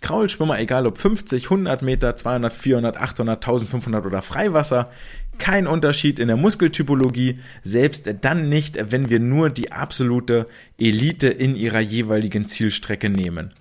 [0.00, 4.90] Kraulschwimmer, egal ob 50, 100 Meter, 200, 400, 800, 1500 oder Freiwasser,
[5.38, 10.46] kein Unterschied in der Muskeltypologie, selbst dann nicht, wenn wir nur die absolute
[10.78, 13.54] Elite in ihrer jeweiligen Zielstrecke nehmen.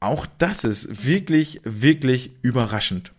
[0.00, 3.12] Auch das ist wirklich, wirklich überraschend.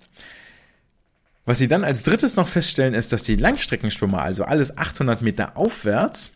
[1.45, 5.58] Was sie dann als drittes noch feststellen, ist, dass die Langstreckenschwimmer, also alles 800 Meter
[5.58, 6.32] aufwärts,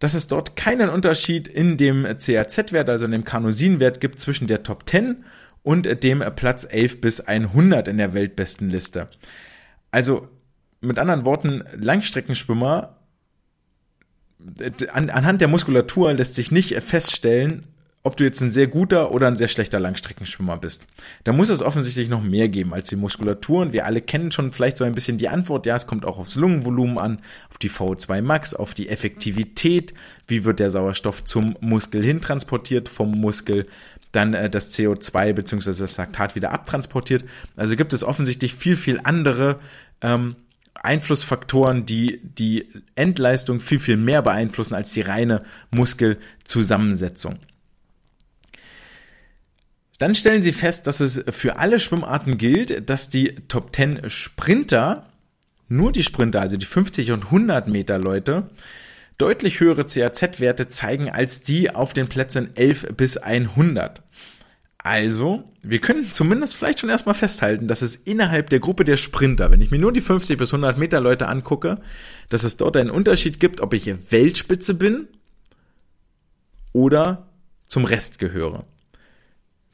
[0.00, 4.62] dass es dort keinen Unterschied in dem CAZ-Wert, also in dem Carnosin-Wert gibt zwischen der
[4.62, 5.24] Top 10
[5.62, 9.08] und dem Platz 11 bis 100 in der Weltbestenliste.
[9.90, 10.28] Also
[10.80, 12.96] mit anderen Worten, Langstreckenschwimmer,
[14.92, 17.66] an, anhand der Muskulatur lässt sich nicht feststellen,
[18.02, 20.86] ob du jetzt ein sehr guter oder ein sehr schlechter Langstreckenschwimmer bist.
[21.24, 23.60] Da muss es offensichtlich noch mehr geben als die Muskulatur.
[23.60, 25.66] Und wir alle kennen schon vielleicht so ein bisschen die Antwort.
[25.66, 27.20] Ja, es kommt auch aufs Lungenvolumen an,
[27.50, 29.92] auf die VO2 Max, auf die Effektivität.
[30.26, 33.66] Wie wird der Sauerstoff zum Muskel hin transportiert, vom Muskel
[34.12, 35.70] dann äh, das CO2 bzw.
[35.70, 37.24] das Laktat wieder abtransportiert.
[37.54, 39.58] Also gibt es offensichtlich viel, viel andere
[40.00, 40.36] ähm,
[40.82, 47.38] Einflussfaktoren, die die Endleistung viel, viel mehr beeinflussen als die reine Muskelzusammensetzung.
[49.98, 55.10] Dann stellen sie fest, dass es für alle Schwimmarten gilt, dass die Top 10 Sprinter,
[55.68, 58.48] nur die Sprinter, also die 50 und 100 Meter Leute,
[59.18, 64.02] deutlich höhere CAZ-Werte zeigen als die auf den Plätzen 11 bis 100.
[64.82, 69.50] Also, wir können zumindest vielleicht schon erstmal festhalten, dass es innerhalb der Gruppe der Sprinter,
[69.50, 71.80] wenn ich mir nur die 50 bis 100 Meter Leute angucke,
[72.30, 75.08] dass es dort einen Unterschied gibt, ob ich Weltspitze bin
[76.72, 77.28] oder
[77.66, 78.64] zum Rest gehöre.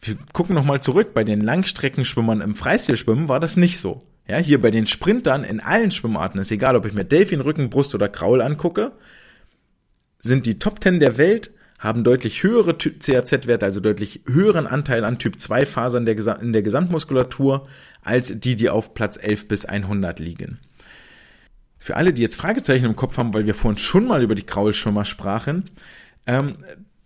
[0.03, 4.03] Wir gucken nochmal zurück, bei den Langstreckenschwimmern im Freistilschwimmen war das nicht so.
[4.29, 7.71] Ja, hier bei den Sprintern in allen Schwimmarten ist egal, ob ich mir Delfin, Rücken,
[7.71, 8.93] Brust oder Kraul angucke,
[10.19, 15.19] sind die Top 10 der Welt haben deutlich höhere CAZ-Werte, also deutlich höheren Anteil an
[15.19, 17.63] Typ 2 Fasern in der Gesamtmuskulatur
[18.03, 20.59] als die, die auf Platz 11 bis 100 liegen.
[21.79, 24.47] Für alle, die jetzt Fragezeichen im Kopf haben, weil wir vorhin schon mal über die
[24.47, 25.71] Kraulschwimmer sprachen,
[26.27, 26.55] ähm,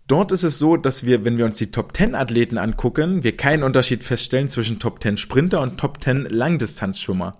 [0.07, 3.37] dort ist es so, dass wir, wenn wir uns die Top 10 Athleten angucken, wir
[3.37, 7.37] keinen Unterschied feststellen zwischen Top 10 Sprinter und Top 10 Langdistanzschwimmer.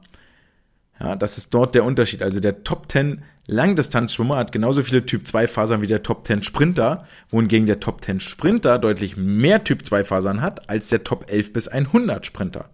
[1.00, 2.22] Ja, das ist dort der Unterschied.
[2.22, 6.44] Also der Top 10 Langdistanzschwimmer hat genauso viele Typ 2 Fasern wie der Top 10
[6.44, 11.30] Sprinter, wohingegen der Top 10 Sprinter deutlich mehr Typ 2 Fasern hat als der Top
[11.30, 12.70] 11 bis 100 Sprinter.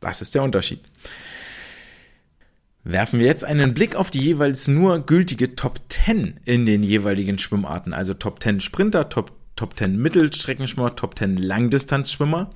[0.00, 0.80] Das ist der Unterschied.
[2.84, 7.38] Werfen wir jetzt einen Blick auf die jeweils nur gültige Top 10 in den jeweiligen
[7.38, 12.50] Schwimmarten, also Top 10 Sprinter, Top, Top 10 Mittelstreckenschwimmer, Top 10 Langdistanzschwimmer,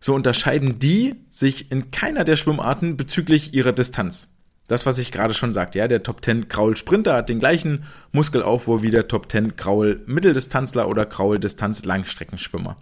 [0.00, 4.28] so unterscheiden die sich in keiner der Schwimmarten bezüglich ihrer Distanz.
[4.68, 7.84] Das, was ich gerade schon sagte, ja, der Top 10 Kraul Sprinter hat den gleichen
[8.12, 12.76] Muskelaufbau wie der Top 10 Kraul Mitteldistanzler oder Kraul Distanz Langstreckenschwimmer.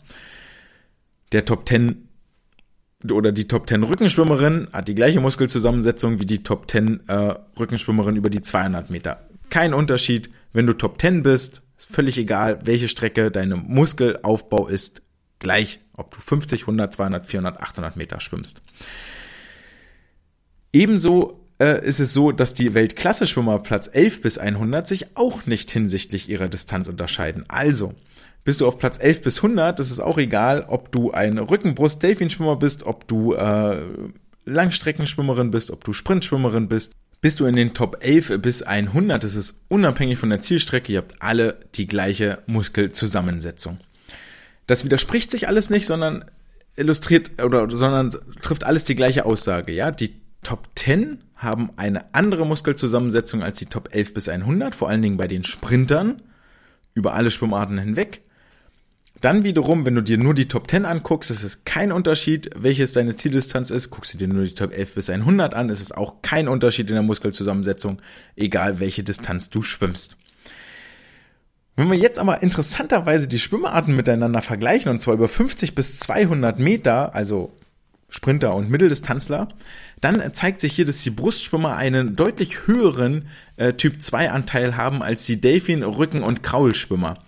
[1.30, 2.08] Der Top 10
[3.10, 8.16] oder die Top 10 Rückenschwimmerin hat die gleiche Muskelzusammensetzung wie die Top 10 äh, Rückenschwimmerin
[8.16, 9.28] über die 200 Meter.
[9.48, 15.02] Kein Unterschied, wenn du Top 10 bist, ist völlig egal, welche Strecke deinem Muskelaufbau ist,
[15.38, 18.60] gleich, ob du 50, 100, 200, 400, 800 Meter schwimmst.
[20.72, 25.70] Ebenso äh, ist es so, dass die Weltklasse-Schwimmer Platz 11 bis 100 sich auch nicht
[25.70, 27.44] hinsichtlich ihrer Distanz unterscheiden.
[27.48, 27.94] Also,
[28.44, 32.56] bist du auf Platz 11 bis 100, das ist auch egal, ob du ein Rückenbrust-Delfinschwimmer
[32.56, 33.82] bist, ob du äh,
[34.44, 36.92] Langstreckenschwimmerin bist, ob du Sprintschwimmerin bist.
[37.20, 40.98] Bist du in den Top 11 bis 100, das ist unabhängig von der Zielstrecke, ihr
[40.98, 43.78] habt alle die gleiche Muskelzusammensetzung.
[44.66, 46.24] Das widerspricht sich alles nicht, sondern
[46.76, 49.90] illustriert oder sondern trifft alles die gleiche Aussage, ja?
[49.90, 55.02] Die Top 10 haben eine andere Muskelzusammensetzung als die Top 11 bis 100, vor allen
[55.02, 56.22] Dingen bei den Sprintern
[56.94, 58.22] über alle Schwimmarten hinweg.
[59.20, 62.92] Dann wiederum, wenn du dir nur die Top 10 anguckst, ist es kein Unterschied, welches
[62.92, 63.90] deine Zieldistanz ist.
[63.90, 66.88] Guckst du dir nur die Top 11 bis 100 an, ist es auch kein Unterschied
[66.88, 68.00] in der Muskelzusammensetzung,
[68.34, 70.16] egal welche Distanz du schwimmst.
[71.76, 76.58] Wenn wir jetzt aber interessanterweise die Schwimmarten miteinander vergleichen, und zwar über 50 bis 200
[76.58, 77.52] Meter, also
[78.16, 79.48] Sprinter und Mitteldistanzler,
[80.00, 85.02] dann zeigt sich hier, dass die Brustschwimmer einen deutlich höheren äh, Typ 2 Anteil haben
[85.02, 87.18] als die Delfin, Rücken und Kraulschwimmer.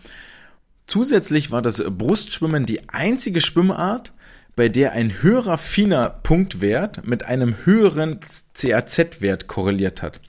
[0.86, 4.12] Zusätzlich war das Brustschwimmen die einzige Schwimmart,
[4.56, 8.18] bei der ein höherer finer Punktwert mit einem höheren
[8.54, 10.20] CAZ-Wert korreliert hat.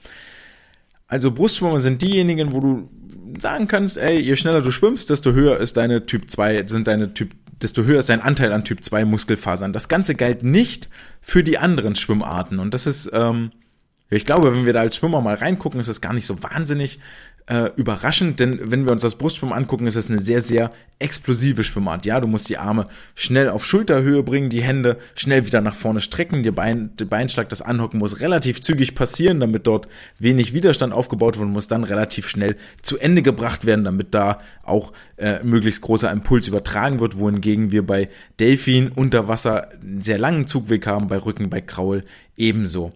[1.08, 2.88] Also Brustschwimmer sind diejenigen, wo du
[3.40, 7.14] sagen kannst, ey, je schneller du schwimmst, desto höher ist deine Typ 2, sind deine
[7.14, 7.30] Typ,
[7.62, 9.72] desto höher ist dein Anteil an Typ 2 Muskelfasern.
[9.72, 10.88] Das Ganze galt nicht
[11.20, 12.58] für die anderen Schwimmarten.
[12.58, 13.52] Und das ist, ähm,
[14.08, 16.98] ich glaube, wenn wir da als Schwimmer mal reingucken, ist das gar nicht so wahnsinnig
[17.46, 20.70] äh, überraschend, denn wenn wir uns das Brustschwimmen angucken, ist es eine sehr, sehr
[21.00, 22.06] explosive Schwimmart.
[22.06, 22.84] Ja, du musst die Arme
[23.14, 27.62] schnell auf Schulterhöhe bringen, die Hände schnell wieder nach vorne strecken, der, Bein, Beinschlag, das
[27.62, 29.88] Anhocken muss relativ zügig passieren, damit dort
[30.18, 34.38] wenig Widerstand aufgebaut wird und muss dann relativ schnell zu Ende gebracht werden, damit da
[34.62, 40.18] auch äh, möglichst großer Impuls übertragen wird, wohingegen wir bei Delfin unter Wasser einen sehr
[40.18, 42.04] langen Zugweg haben, bei Rücken, bei Kraul
[42.36, 42.92] ebenso.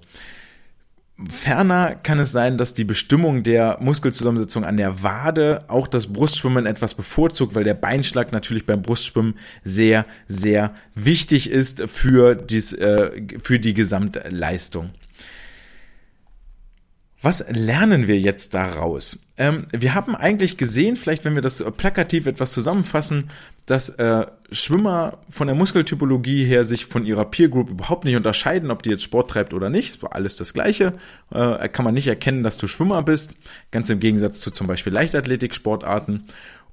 [1.28, 6.66] Ferner kann es sein, dass die Bestimmung der Muskelzusammensetzung an der Wade auch das Brustschwimmen
[6.66, 13.22] etwas bevorzugt, weil der Beinschlag natürlich beim Brustschwimmen sehr, sehr wichtig ist für, dies, äh,
[13.40, 14.90] für die Gesamtleistung.
[17.24, 19.18] Was lernen wir jetzt daraus?
[19.38, 23.30] Ähm, wir haben eigentlich gesehen, vielleicht wenn wir das plakativ etwas zusammenfassen,
[23.64, 28.70] dass äh, Schwimmer von der Muskeltypologie her sich von ihrer Peer Group überhaupt nicht unterscheiden,
[28.70, 29.94] ob die jetzt Sport treibt oder nicht.
[29.94, 30.92] Es war alles das Gleiche.
[31.32, 33.32] Äh, kann man nicht erkennen, dass du Schwimmer bist.
[33.70, 36.24] Ganz im Gegensatz zu zum Beispiel Leichtathletik-Sportarten.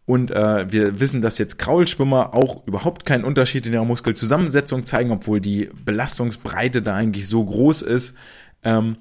[0.05, 5.11] Und äh, wir wissen, dass jetzt Kraulschwimmer auch überhaupt keinen Unterschied in ihrer Muskelzusammensetzung zeigen,
[5.11, 8.17] obwohl die Belastungsbreite da eigentlich so groß ist.
[8.65, 8.97] Ähm,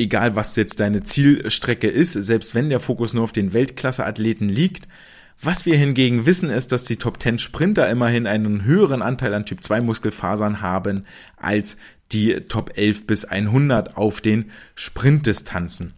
[0.00, 4.88] egal was jetzt deine Zielstrecke ist, selbst wenn der Fokus nur auf den Weltklasse-Athleten liegt.
[5.40, 9.46] Was wir hingegen wissen, ist, dass die Top 10 Sprinter immerhin einen höheren Anteil an
[9.46, 11.76] Typ 2 Muskelfasern haben als
[12.12, 15.94] die Top 11 bis 100 auf den Sprintdistanzen.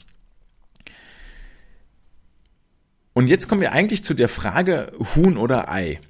[3.14, 6.00] Und jetzt kommen wir eigentlich zu der Frage Huhn oder Ei.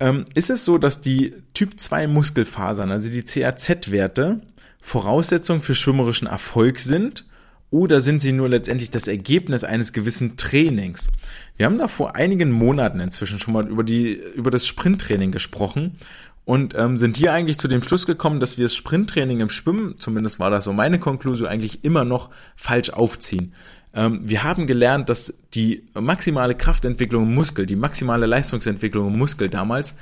[0.00, 4.40] Ähm, ist es so, dass die Typ 2 Muskelfasern, also die CAZ-Werte,
[4.86, 7.24] Voraussetzung für schwimmerischen Erfolg sind
[7.70, 11.08] oder sind sie nur letztendlich das Ergebnis eines gewissen Trainings?
[11.56, 15.96] Wir haben da vor einigen Monaten inzwischen schon mal über die über das Sprinttraining gesprochen
[16.44, 19.96] und ähm, sind hier eigentlich zu dem Schluss gekommen, dass wir das Sprinttraining im Schwimmen,
[19.98, 23.54] zumindest war das so meine Konklusion, eigentlich immer noch falsch aufziehen.
[23.92, 29.50] Ähm, wir haben gelernt, dass die maximale Kraftentwicklung im Muskel, die maximale Leistungsentwicklung im Muskel
[29.50, 29.94] damals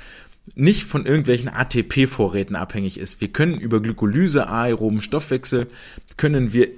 [0.53, 3.21] nicht von irgendwelchen ATP-Vorräten abhängig ist.
[3.21, 5.67] Wir können über Glykolyse, aeroben Stoffwechsel,
[6.17, 6.69] können wir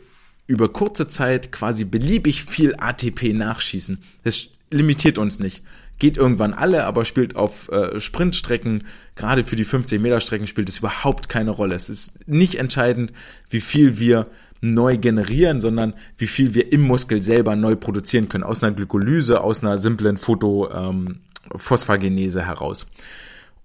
[0.47, 4.01] über kurze Zeit quasi beliebig viel ATP nachschießen.
[4.23, 5.61] Das limitiert uns nicht.
[5.99, 8.83] Geht irgendwann alle, aber spielt auf äh, Sprintstrecken,
[9.15, 11.75] gerade für die 15 Meter Strecken spielt es überhaupt keine Rolle.
[11.75, 13.11] Es ist nicht entscheidend,
[13.49, 14.27] wie viel wir
[14.61, 19.41] neu generieren, sondern wie viel wir im Muskel selber neu produzieren können, aus einer Glykolyse,
[19.41, 22.87] aus einer simplen Photophosphagenese ähm, heraus.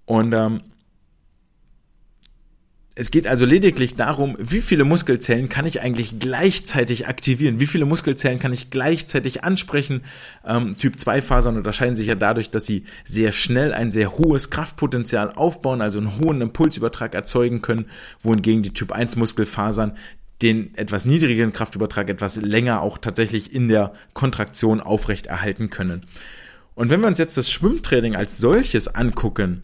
[0.05, 0.61] Und ähm,
[2.95, 7.85] es geht also lediglich darum, wie viele Muskelzellen kann ich eigentlich gleichzeitig aktivieren, wie viele
[7.85, 10.01] Muskelzellen kann ich gleichzeitig ansprechen.
[10.45, 14.51] Ähm, typ 2 Fasern unterscheiden sich ja dadurch, dass sie sehr schnell ein sehr hohes
[14.51, 17.85] Kraftpotenzial aufbauen, also einen hohen Impulsübertrag erzeugen können,
[18.21, 19.97] wohingegen die Typ 1 Muskelfasern
[20.43, 26.05] den etwas niedrigeren Kraftübertrag etwas länger auch tatsächlich in der Kontraktion aufrechterhalten können.
[26.75, 29.63] Und wenn wir uns jetzt das Schwimmtraining als solches angucken,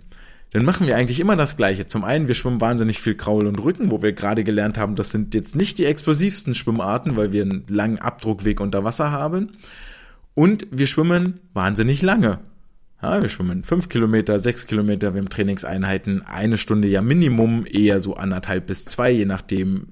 [0.51, 1.85] dann machen wir eigentlich immer das Gleiche.
[1.85, 5.11] Zum einen, wir schwimmen wahnsinnig viel Kraul und Rücken, wo wir gerade gelernt haben, das
[5.11, 9.57] sind jetzt nicht die explosivsten Schwimmarten, weil wir einen langen Abdruckweg unter Wasser haben.
[10.33, 12.39] Und wir schwimmen wahnsinnig lange.
[13.01, 17.99] Ja, wir schwimmen fünf Kilometer, sechs Kilometer, wir haben Trainingseinheiten, eine Stunde ja Minimum, eher
[17.99, 19.87] so anderthalb bis zwei, je nachdem,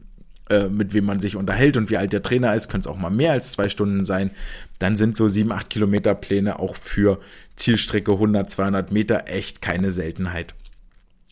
[0.50, 3.00] äh, mit wem man sich unterhält und wie alt der Trainer ist, könnte es auch
[3.00, 4.32] mal mehr als zwei Stunden sein.
[4.80, 7.20] Dann sind so sieben, acht Kilometer Pläne auch für
[7.56, 10.54] Zielstrecke 100, 200 Meter echt keine Seltenheit.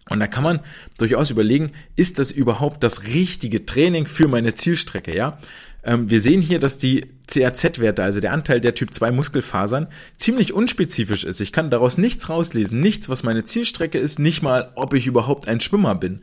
[0.10, 0.60] Und da kann man
[0.98, 5.40] durchaus überlegen, ist das überhaupt das richtige Training für meine Zielstrecke, ja?
[5.84, 9.88] Ähm, wir sehen hier, dass die CAZ-Werte, also der Anteil der Typ 2 Muskelfasern,
[10.18, 11.42] ziemlich unspezifisch ist.
[11.42, 15.48] Ich kann daraus nichts rauslesen, nichts, was meine Zielstrecke ist, nicht mal, ob ich überhaupt
[15.48, 16.22] ein Schwimmer bin.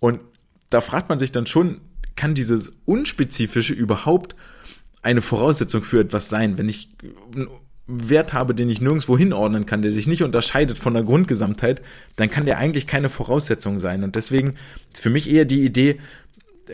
[0.00, 0.20] Und
[0.70, 1.80] da fragt man sich dann schon,
[2.16, 4.34] kann dieses Unspezifische überhaupt
[5.02, 6.58] eine Voraussetzung für etwas sein?
[6.58, 6.90] Wenn ich
[7.34, 7.48] einen
[7.86, 11.82] Wert habe, den ich nirgendwo hinordnen kann, der sich nicht unterscheidet von der Grundgesamtheit,
[12.16, 14.04] dann kann der eigentlich keine Voraussetzung sein.
[14.04, 14.54] Und deswegen
[14.92, 15.98] ist für mich eher die Idee,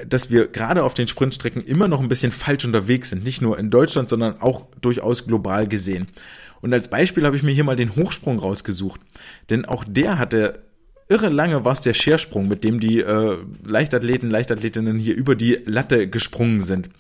[0.07, 3.24] dass wir gerade auf den Sprintstrecken immer noch ein bisschen falsch unterwegs sind.
[3.24, 6.09] Nicht nur in Deutschland, sondern auch durchaus global gesehen.
[6.61, 9.01] Und als Beispiel habe ich mir hier mal den Hochsprung rausgesucht.
[9.49, 10.61] Denn auch der hatte
[11.09, 15.59] irre lange war es der Schersprung, mit dem die äh, Leichtathleten, Leichtathletinnen hier über die
[15.64, 16.91] Latte gesprungen sind.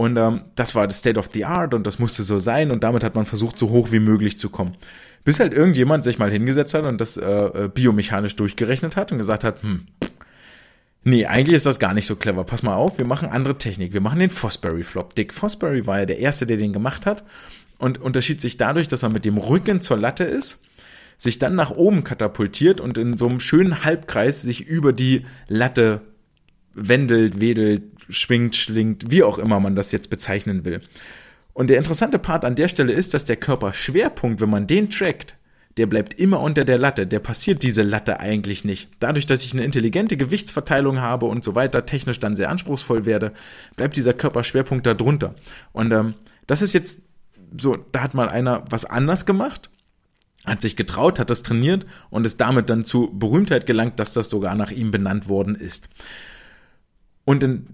[0.00, 2.82] Und ähm, das war das State of the Art und das musste so sein und
[2.82, 4.78] damit hat man versucht, so hoch wie möglich zu kommen.
[5.24, 9.18] Bis halt irgendjemand sich mal hingesetzt hat und das äh, äh biomechanisch durchgerechnet hat und
[9.18, 9.84] gesagt hat, hm,
[11.04, 12.44] Nee, eigentlich ist das gar nicht so clever.
[12.44, 13.92] Pass mal auf, wir machen andere Technik.
[13.92, 15.14] Wir machen den Fosbury Flop.
[15.14, 17.22] Dick Fosbury war ja der Erste, der den gemacht hat
[17.76, 20.62] und unterschied sich dadurch, dass er mit dem Rücken zur Latte ist,
[21.18, 26.00] sich dann nach oben katapultiert und in so einem schönen Halbkreis sich über die Latte
[26.74, 30.80] wendelt, wedelt, schwingt, schlingt, wie auch immer man das jetzt bezeichnen will.
[31.52, 35.36] Und der interessante Part an der Stelle ist, dass der Körperschwerpunkt, wenn man den trackt,
[35.76, 38.90] der bleibt immer unter der Latte, der passiert diese Latte eigentlich nicht.
[38.98, 43.32] Dadurch, dass ich eine intelligente Gewichtsverteilung habe und so weiter, technisch dann sehr anspruchsvoll werde,
[43.76, 45.34] bleibt dieser Körperschwerpunkt da drunter.
[45.72, 46.14] Und ähm,
[46.46, 47.02] das ist jetzt
[47.58, 49.70] so, da hat mal einer was anders gemacht,
[50.44, 54.28] hat sich getraut, hat das trainiert und ist damit dann zu Berühmtheit gelangt, dass das
[54.28, 55.88] sogar nach ihm benannt worden ist.
[57.24, 57.66] Und in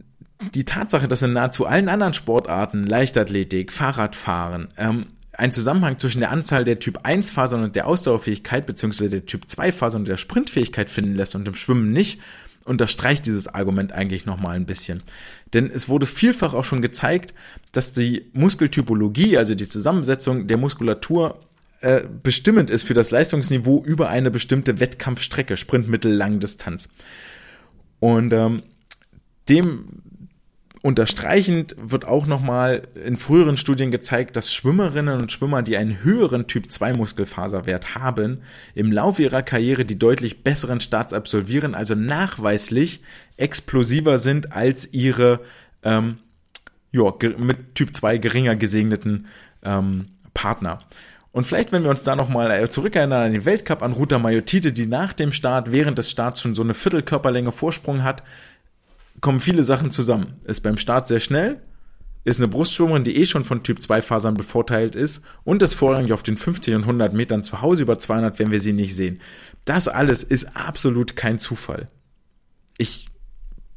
[0.55, 6.30] die Tatsache, dass in nahezu allen anderen Sportarten, Leichtathletik, Fahrradfahren, ähm, ein Zusammenhang zwischen der
[6.30, 10.16] Anzahl der Typ 1 Fasern und der Ausdauerfähigkeit beziehungsweise der Typ 2 Fasern und der
[10.16, 12.20] Sprintfähigkeit finden lässt und im Schwimmen nicht,
[12.64, 15.03] unterstreicht dieses Argument eigentlich nochmal ein bisschen.
[15.55, 17.32] Denn es wurde vielfach auch schon gezeigt,
[17.72, 21.40] dass die Muskeltypologie, also die Zusammensetzung der Muskulatur,
[21.80, 26.88] äh, bestimmend ist für das Leistungsniveau über eine bestimmte Wettkampfstrecke, Sprint, Mittel, Langdistanz.
[28.01, 28.62] Und ähm,
[29.49, 30.03] dem
[30.86, 36.47] Unterstreichend wird auch nochmal in früheren Studien gezeigt, dass Schwimmerinnen und Schwimmer, die einen höheren
[36.47, 38.42] Typ 2 Muskelfaserwert haben,
[38.76, 43.03] im Laufe ihrer Karriere die deutlich besseren Starts absolvieren, also nachweislich
[43.36, 45.40] explosiver sind als ihre
[45.82, 46.18] ähm,
[46.92, 49.26] ja, mit Typ 2 geringer gesegneten
[49.64, 50.84] ähm, Partner.
[51.32, 54.72] Und vielleicht, wenn wir uns da nochmal äh, zurückerinnern an den Weltcup, an Ruta Majotite,
[54.72, 58.22] die nach dem Start, während des Starts schon so eine Viertelkörperlänge Vorsprung hat,
[59.27, 60.35] kommen viele Sachen zusammen.
[60.45, 61.61] Ist beim Start sehr schnell,
[62.22, 66.12] ist eine Brustschwimmerin, die eh schon von Typ 2 Fasern bevorteilt ist und ist vorrangig
[66.12, 69.20] auf den 50 und 100 Metern zu Hause über 200, wenn wir sie nicht sehen.
[69.64, 71.89] Das alles ist absolut kein Zufall.
[72.79, 73.09] Ich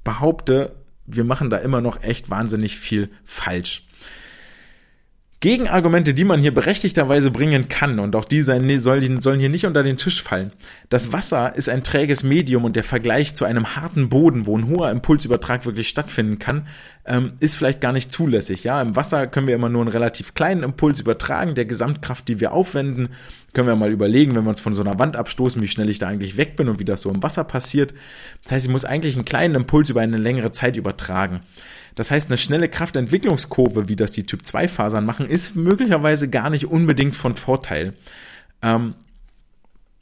[0.04, 0.76] behaupte,
[1.08, 3.89] wir machen da immer noch echt wahnsinnig viel falsch.
[5.42, 9.96] Gegenargumente, die man hier berechtigterweise bringen kann, und auch die sollen, hier nicht unter den
[9.96, 10.52] Tisch fallen.
[10.90, 14.68] Das Wasser ist ein träges Medium und der Vergleich zu einem harten Boden, wo ein
[14.68, 16.68] hoher Impulsübertrag wirklich stattfinden kann,
[17.06, 18.66] ähm, ist vielleicht gar nicht zulässig.
[18.66, 21.56] Ja, im Wasser können wir immer nur einen relativ kleinen Impuls übertragen.
[21.56, 23.08] Der Gesamtkraft, die wir aufwenden,
[23.54, 26.00] können wir mal überlegen, wenn wir uns von so einer Wand abstoßen, wie schnell ich
[26.00, 27.94] da eigentlich weg bin und wie das so im Wasser passiert.
[28.44, 31.40] Das heißt, ich muss eigentlich einen kleinen Impuls über eine längere Zeit übertragen.
[31.96, 37.16] Das heißt, eine schnelle Kraftentwicklungskurve, wie das die Typ-2-Fasern machen, ist möglicherweise gar nicht unbedingt
[37.16, 37.94] von Vorteil.
[38.62, 38.96] Ähm,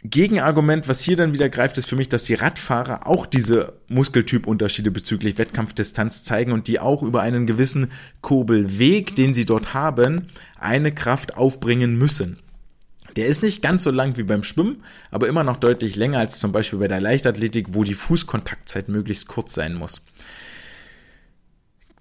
[0.04, 4.92] Gegenargument, was hier dann wieder greift, ist für mich, dass die Radfahrer auch diese Muskeltypunterschiede
[4.92, 10.28] bezüglich Wettkampfdistanz zeigen und die auch über einen gewissen Kurbelweg, den sie dort haben,
[10.60, 12.40] eine Kraft aufbringen müssen.
[13.16, 16.40] Der ist nicht ganz so lang wie beim Schwimmen, aber immer noch deutlich länger als
[16.40, 20.02] zum Beispiel bei der Leichtathletik, wo die Fußkontaktzeit möglichst kurz sein muss.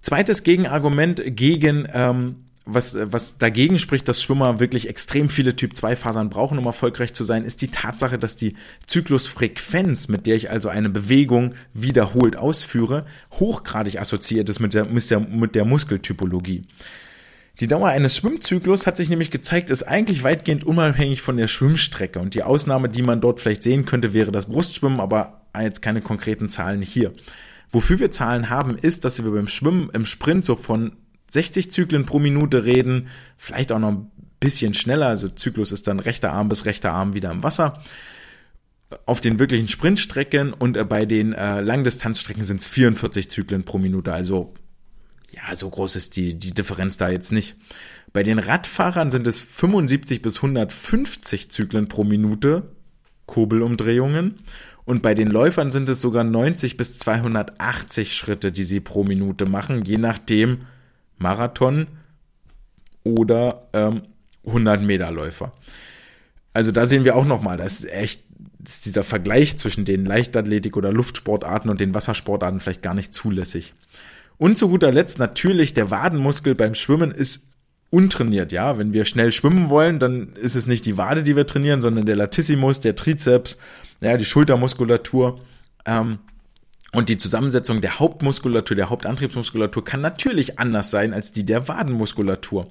[0.07, 6.57] Zweites Gegenargument gegen ähm, was, was dagegen spricht, dass Schwimmer wirklich extrem viele Typ-2-Fasern brauchen,
[6.57, 8.53] um erfolgreich zu sein, ist die Tatsache, dass die
[8.85, 15.11] Zyklusfrequenz, mit der ich also eine Bewegung wiederholt ausführe, hochgradig assoziiert ist mit der, mit
[15.11, 16.61] der, mit der Muskeltypologie.
[17.59, 22.19] Die Dauer eines Schwimmzyklus hat sich nämlich gezeigt, ist eigentlich weitgehend unabhängig von der Schwimmstrecke.
[22.19, 25.99] Und die Ausnahme, die man dort vielleicht sehen könnte, wäre das Brustschwimmen, aber jetzt keine
[25.99, 27.11] konkreten Zahlen hier.
[27.71, 30.93] Wofür wir Zahlen haben, ist, dass wir beim Schwimmen im Sprint so von
[31.31, 35.99] 60 Zyklen pro Minute reden, vielleicht auch noch ein bisschen schneller, also Zyklus ist dann
[35.99, 37.81] rechter Arm bis rechter Arm wieder im Wasser.
[39.05, 44.13] Auf den wirklichen Sprintstrecken und bei den äh, Langdistanzstrecken sind es 44 Zyklen pro Minute,
[44.13, 44.53] also
[45.31, 47.57] ja, so groß ist die, die Differenz da jetzt nicht.
[48.13, 52.71] Bei den Radfahrern sind es 75 bis 150 Zyklen pro Minute,
[53.25, 54.39] Kurbelumdrehungen
[54.87, 59.45] und bei den Läufern sind es sogar 90 bis 280 Schritte, die sie pro Minute
[59.45, 60.61] machen, je nachdem
[61.17, 61.87] Marathon
[63.03, 64.03] oder ähm,
[64.45, 65.51] 100 Meter Läufer.
[66.53, 68.23] Also da sehen wir auch nochmal, das ist echt
[68.65, 73.73] ist dieser Vergleich zwischen den Leichtathletik- oder Luftsportarten und den Wassersportarten vielleicht gar nicht zulässig.
[74.37, 77.49] Und zu guter Letzt natürlich der Wadenmuskel beim Schwimmen ist
[77.89, 78.77] untrainiert, ja.
[78.77, 82.05] Wenn wir schnell schwimmen wollen, dann ist es nicht die Wade, die wir trainieren, sondern
[82.05, 83.57] der Latissimus, der Trizeps,
[84.01, 85.39] ja, die Schultermuskulatur.
[85.85, 86.19] Ähm,
[86.93, 92.67] und die Zusammensetzung der Hauptmuskulatur, der Hauptantriebsmuskulatur kann natürlich anders sein als die der Wadenmuskulatur.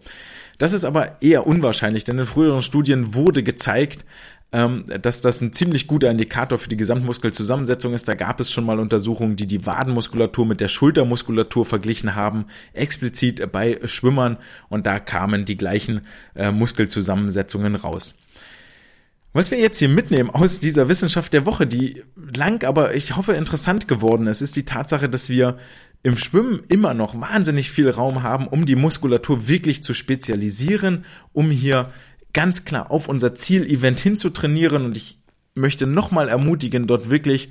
[0.58, 4.06] Das ist aber eher unwahrscheinlich, denn in früheren Studien wurde gezeigt,
[4.52, 8.08] ähm, dass das ein ziemlich guter Indikator für die Gesamtmuskelzusammensetzung ist.
[8.08, 13.52] Da gab es schon mal Untersuchungen, die die Wadenmuskulatur mit der Schultermuskulatur verglichen haben, explizit
[13.52, 16.02] bei Schwimmern und da kamen die gleichen
[16.34, 18.14] äh, Muskelzusammensetzungen raus.
[19.36, 22.02] Was wir jetzt hier mitnehmen aus dieser Wissenschaft der Woche, die
[22.34, 25.58] lang, aber ich hoffe interessant geworden ist, ist die Tatsache, dass wir
[26.02, 31.50] im Schwimmen immer noch wahnsinnig viel Raum haben, um die Muskulatur wirklich zu spezialisieren, um
[31.50, 31.92] hier
[32.32, 34.86] ganz klar auf unser Ziel-Event hinzutrainieren.
[34.86, 35.18] Und ich
[35.54, 37.50] möchte nochmal ermutigen, dort wirklich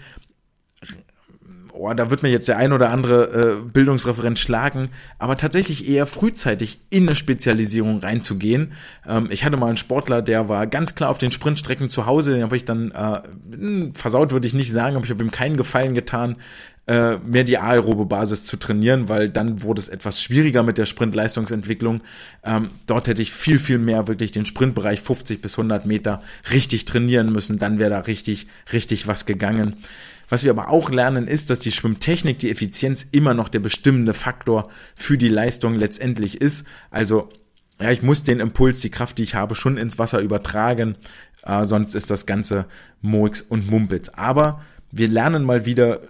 [1.78, 6.05] oh, da wird mir jetzt der ein oder andere äh, Bildungsreferent schlagen, aber tatsächlich eher
[6.05, 8.73] frühzeitig in eine Spezialisierung reinzugehen.
[9.07, 12.34] Ähm, ich hatte mal einen Sportler, der war ganz klar auf den Sprintstrecken zu Hause,
[12.34, 13.21] den habe ich dann äh,
[13.51, 16.38] hm, versaut, würde ich nicht sagen, aber ich habe ihm keinen Gefallen getan,
[16.88, 20.86] äh, mehr die aerobe Basis zu trainieren, weil dann wurde es etwas schwieriger mit der
[20.86, 22.01] Sprintleistungsentwicklung.
[22.43, 26.21] Ähm, dort hätte ich viel, viel mehr wirklich den Sprintbereich 50 bis 100 Meter
[26.51, 27.57] richtig trainieren müssen.
[27.57, 29.78] Dann wäre da richtig, richtig was gegangen.
[30.30, 34.13] Was wir aber auch lernen, ist, dass die Schwimmtechnik, die Effizienz immer noch der bestimmende
[34.13, 36.65] Faktor für die Leistung letztendlich ist.
[36.91, 37.30] Also,
[37.80, 40.97] ja, ich muss den Impuls, die Kraft, die ich habe, schon ins Wasser übertragen,
[41.43, 42.65] äh, sonst ist das Ganze
[43.01, 44.09] Moix und Mumpitz.
[44.09, 44.61] Aber
[44.91, 46.01] wir lernen mal wieder,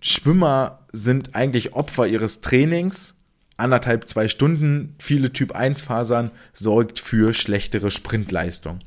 [0.00, 3.16] Schwimmer sind eigentlich Opfer ihres Trainings.
[3.56, 8.80] Anderthalb, zwei Stunden, viele Typ 1 Fasern sorgt für schlechtere Sprintleistung.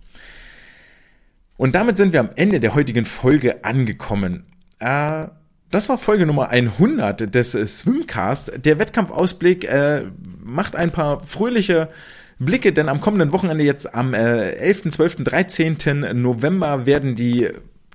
[1.59, 4.45] Und damit sind wir am Ende der heutigen Folge angekommen.
[4.79, 5.25] Äh,
[5.71, 8.53] das war Folge Nummer 100 des Swimcast.
[8.63, 10.05] Der Wettkampfausblick äh,
[10.41, 11.89] macht ein paar fröhliche
[12.39, 15.77] Blicke, denn am kommenden Wochenende jetzt am äh, 11., 12., 13.
[16.13, 17.49] November werden die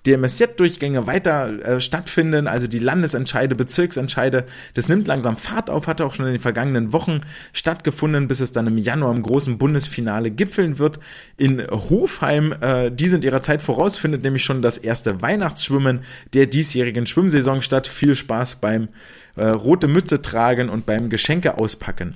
[0.06, 4.44] DMSZ-Durchgänge weiter äh, stattfinden, also die Landesentscheide, Bezirksentscheide,
[4.74, 7.20] das nimmt langsam Fahrt auf, hat auch schon in den vergangenen Wochen
[7.52, 11.00] stattgefunden, bis es dann im Januar im großen Bundesfinale gipfeln wird.
[11.36, 16.02] In Hofheim, äh, die sind ihrer Zeit voraus, findet nämlich schon das erste Weihnachtsschwimmen
[16.34, 17.86] der diesjährigen Schwimmsaison statt.
[17.86, 18.88] Viel Spaß beim
[19.36, 22.14] äh, rote Mütze tragen und beim Geschenke auspacken.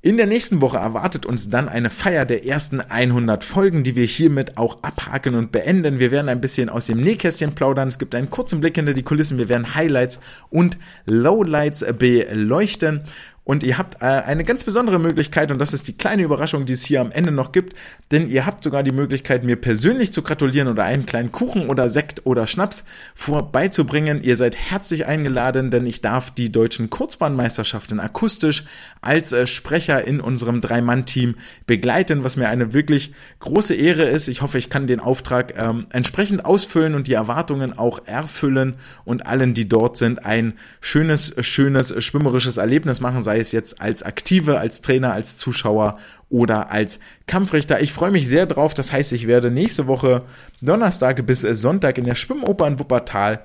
[0.00, 4.06] In der nächsten Woche erwartet uns dann eine Feier der ersten 100 Folgen, die wir
[4.06, 5.98] hiermit auch abhaken und beenden.
[5.98, 7.88] Wir werden ein bisschen aus dem Nähkästchen plaudern.
[7.88, 9.38] Es gibt einen kurzen Blick hinter die Kulissen.
[9.38, 10.20] Wir werden Highlights
[10.50, 13.00] und Lowlights beleuchten.
[13.48, 16.74] Und ihr habt äh, eine ganz besondere Möglichkeit, und das ist die kleine Überraschung, die
[16.74, 17.74] es hier am Ende noch gibt,
[18.10, 21.88] denn ihr habt sogar die Möglichkeit, mir persönlich zu gratulieren oder einen kleinen Kuchen oder
[21.88, 22.84] Sekt oder Schnaps
[23.14, 24.22] vorbeizubringen.
[24.22, 28.64] Ihr seid herzlich eingeladen, denn ich darf die deutschen Kurzbahnmeisterschaften akustisch
[29.00, 31.36] als äh, Sprecher in unserem Drei-Mann-Team
[31.66, 34.28] begleiten, was mir eine wirklich große Ehre ist.
[34.28, 38.76] Ich hoffe, ich kann den Auftrag ähm, entsprechend ausfüllen und die Erwartungen auch erfüllen
[39.06, 44.02] und allen, die dort sind, ein schönes, schönes, schwimmerisches Erlebnis machen, sei es jetzt als
[44.02, 47.80] Aktive, als Trainer, als Zuschauer oder als Kampfrichter.
[47.80, 48.74] Ich freue mich sehr drauf.
[48.74, 50.22] Das heißt, ich werde nächste Woche
[50.60, 53.44] Donnerstag bis Sonntag in der Schwimmoper in Wuppertal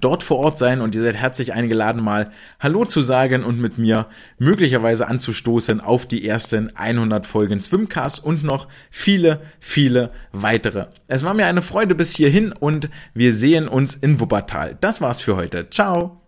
[0.00, 3.78] dort vor Ort sein und ihr seid herzlich eingeladen, mal Hallo zu sagen und mit
[3.78, 4.06] mir
[4.38, 10.86] möglicherweise anzustoßen auf die ersten 100 Folgen Swimcast und noch viele, viele weitere.
[11.06, 14.76] Es war mir eine Freude bis hierhin und wir sehen uns in Wuppertal.
[14.80, 15.70] Das war's für heute.
[15.70, 16.25] Ciao!